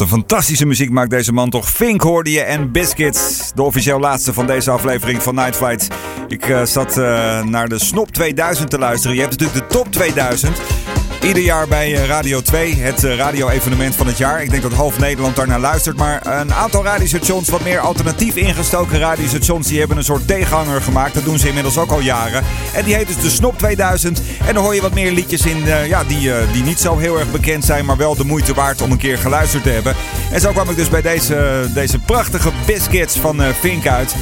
Wat 0.00 0.08
een 0.08 0.18
fantastische 0.18 0.66
muziek 0.66 0.90
maakt 0.90 1.10
deze 1.10 1.32
man 1.32 1.50
toch. 1.50 1.70
Fink 1.70 2.00
hoorde 2.00 2.30
je 2.30 2.40
en 2.40 2.72
Biscuits. 2.72 3.52
De 3.54 3.62
officieel 3.62 4.00
laatste 4.00 4.32
van 4.32 4.46
deze 4.46 4.70
aflevering 4.70 5.22
van 5.22 5.34
Night 5.34 5.56
Flight. 5.56 5.88
Ik 6.28 6.48
eh, 6.48 6.62
zat 6.64 6.98
eh, 6.98 7.42
naar 7.42 7.68
de 7.68 7.78
Snop 7.78 8.10
2000 8.10 8.70
te 8.70 8.78
luisteren. 8.78 9.16
Je 9.16 9.22
hebt 9.22 9.38
natuurlijk 9.38 9.68
de 9.68 9.74
Top 9.74 9.92
2000. 9.92 10.79
Ieder 11.22 11.42
jaar 11.42 11.68
bij 11.68 11.94
eh, 11.94 12.06
Radio 12.06 12.40
2, 12.40 12.74
het 12.74 13.04
eh, 13.04 13.16
radio-evenement 13.16 13.96
van 13.96 14.06
het 14.06 14.18
jaar. 14.18 14.42
Ik 14.42 14.50
denk 14.50 14.62
dat 14.62 14.72
half 14.72 14.98
Nederland 14.98 15.36
daar 15.36 15.46
naar 15.46 15.60
luistert. 15.60 15.96
Maar 15.96 16.26
een 16.26 16.54
aantal 16.54 16.84
radiostations, 16.84 17.48
wat 17.48 17.64
meer 17.64 17.78
alternatief 17.80 18.36
ingestoken 18.36 18.98
radiostations, 18.98 19.66
die 19.66 19.78
hebben 19.78 19.96
een 19.96 20.04
soort 20.04 20.26
tegenhanger 20.26 20.82
gemaakt. 20.82 21.14
Dat 21.14 21.24
doen 21.24 21.38
ze 21.38 21.48
inmiddels 21.48 21.78
ook 21.78 21.90
al 21.90 22.00
jaren. 22.00 22.44
En 22.74 22.84
die 22.84 22.94
heet 22.94 23.06
dus 23.06 23.20
de 23.20 23.30
Snop 23.30 23.58
2000. 23.58 24.22
En 24.46 24.54
dan 24.54 24.64
hoor 24.64 24.74
je 24.74 24.80
wat 24.80 24.94
meer 24.94 25.12
liedjes 25.12 25.46
in 25.46 25.66
eh, 25.66 25.88
ja, 25.88 26.04
die, 26.04 26.30
die 26.52 26.62
niet 26.62 26.80
zo 26.80 26.98
heel 26.98 27.18
erg 27.18 27.30
bekend 27.30 27.64
zijn, 27.64 27.84
maar 27.84 27.96
wel 27.96 28.16
de 28.16 28.24
moeite 28.24 28.54
waard 28.54 28.82
om 28.82 28.90
een 28.90 28.98
keer 28.98 29.18
geluisterd 29.18 29.62
te 29.62 29.70
hebben. 29.70 29.94
En 30.30 30.40
zo 30.40 30.52
kwam 30.52 30.70
ik 30.70 30.76
dus 30.76 30.88
bij 30.88 31.02
deze, 31.02 31.66
deze 31.74 31.98
prachtige 31.98 32.50
biscuits 32.66 33.16
van 33.16 33.42
Fink 33.60 33.86
uit. 33.86 34.14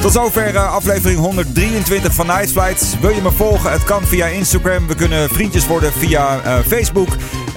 Tot 0.00 0.12
zover 0.12 0.54
eh, 0.54 0.72
aflevering 0.72 1.18
123 1.18 2.14
van 2.14 2.26
Night 2.26 2.50
Flight. 2.50 3.00
Wil 3.00 3.10
je 3.10 3.22
me 3.22 3.30
volgen? 3.30 3.72
Het 3.72 3.84
kan 3.84 4.06
via 4.06 4.26
Instagram. 4.26 4.86
We 4.86 4.94
kunnen 4.94 5.28
vriendjes 5.28 5.66
worden 5.66 5.92
via 5.92 6.40
eh, 6.40 6.58
Facebook. 6.66 7.08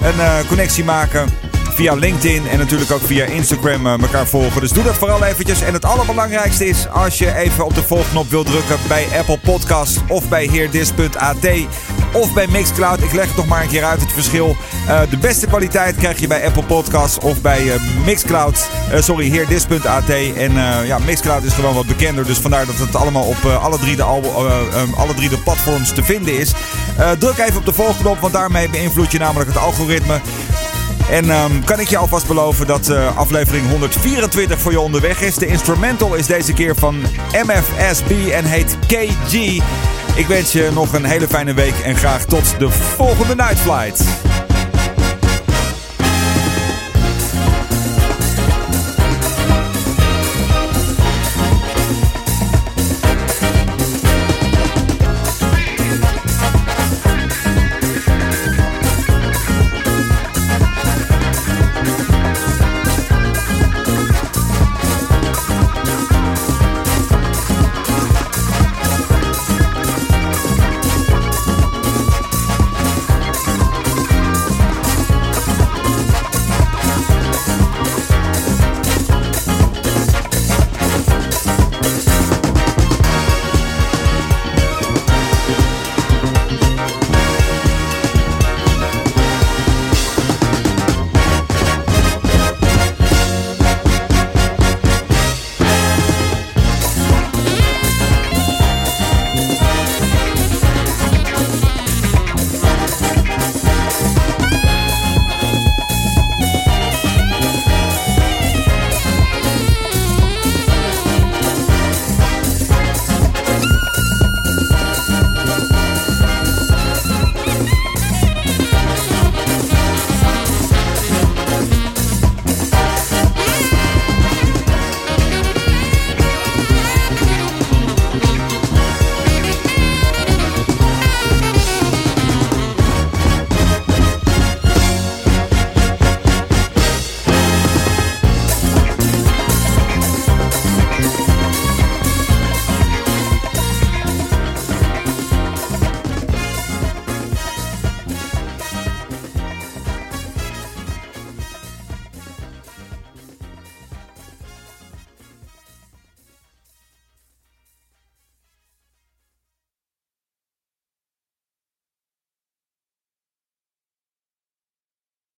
Een 0.02 0.20
eh, 0.20 0.38
connectie 0.48 0.84
maken 0.84 1.28
via 1.74 1.94
LinkedIn 1.94 2.48
en 2.48 2.58
natuurlijk 2.58 2.90
ook 2.90 3.00
via 3.00 3.24
Instagram 3.24 3.86
elkaar 3.86 4.26
volgen. 4.26 4.60
Dus 4.60 4.70
doe 4.72 4.84
dat 4.84 4.94
vooral 4.94 5.24
eventjes. 5.24 5.62
En 5.62 5.72
het 5.72 5.84
allerbelangrijkste 5.84 6.66
is 6.66 6.88
als 6.88 7.18
je 7.18 7.34
even 7.34 7.64
op 7.64 7.74
de 7.74 7.82
volgknop 7.82 8.30
wilt 8.30 8.46
drukken 8.46 8.76
bij 8.88 9.06
Apple 9.18 9.38
Podcast 9.38 10.00
of 10.08 10.28
bij 10.28 10.46
heerdis.at 10.46 11.42
of 12.12 12.32
bij 12.32 12.46
Mixcloud. 12.46 13.02
Ik 13.02 13.12
leg 13.12 13.26
het 13.26 13.36
nog 13.36 13.46
maar 13.46 13.62
een 13.62 13.68
keer 13.68 13.84
uit 13.84 14.00
het 14.00 14.12
verschil. 14.12 14.56
Eh, 14.88 15.00
de 15.10 15.16
beste 15.16 15.46
kwaliteit 15.46 15.96
krijg 15.96 16.18
je 16.20 16.26
bij 16.26 16.46
Apple 16.46 16.62
Podcasts 16.62 17.18
of 17.18 17.40
bij 17.40 17.72
eh, 17.72 17.80
Mixcloud. 18.04 18.68
Eh, 18.90 19.00
sorry, 19.02 19.30
heerdis.at. 19.30 20.08
En 20.36 20.52
ja, 20.86 20.98
Mixcloud 20.98 21.42
is 21.44 21.52
gewoon 21.52 21.74
wat 21.74 21.86
bekender. 21.86 22.26
Dus 22.26 22.38
vandaar 22.38 22.66
dat 22.66 22.78
het 22.78 22.96
allemaal 22.96 23.24
op 23.24 23.44
alle, 23.62 23.78
drie 23.78 23.96
de 23.96 24.02
al- 24.02 24.22
eh, 24.22 24.82
eh, 24.82 24.98
alle 24.98 25.14
drie 25.14 25.28
de 25.28 25.38
platforms 25.38 25.90
te 25.92 26.02
vinden 26.02 26.38
is. 26.38 26.52
Druk 27.18 27.38
even 27.38 27.56
op 27.56 27.64
de 27.64 27.72
volgknop, 27.72 28.20
want 28.20 28.32
daarmee 28.32 28.68
beïnvloed 28.68 29.12
je 29.12 29.18
namelijk 29.18 29.48
het 29.50 29.58
algoritme. 29.58 30.20
En 31.10 31.30
ehm, 31.30 31.50
kan 31.64 31.80
ik 31.80 31.88
je 31.88 31.96
alvast 31.96 32.26
beloven 32.26 32.66
dat 32.66 32.88
eh, 32.88 33.16
aflevering 33.16 33.68
124 33.70 34.60
voor 34.60 34.70
je 34.72 34.80
onderweg 34.80 35.20
is. 35.20 35.34
De 35.34 35.46
instrumental 35.46 36.14
is 36.14 36.26
deze 36.26 36.52
keer 36.52 36.74
van 36.76 36.96
MFSB 37.46 38.10
en 38.32 38.44
heet 38.44 38.76
KG. 38.86 39.60
Ik 40.14 40.26
wens 40.26 40.52
je 40.52 40.70
nog 40.72 40.92
een 40.92 41.04
hele 41.04 41.28
fijne 41.28 41.54
week 41.54 41.78
en 41.78 41.96
graag 41.96 42.24
tot 42.24 42.58
de 42.58 42.70
volgende 42.70 43.34
Night 43.34 43.58
Flight. 43.58 44.04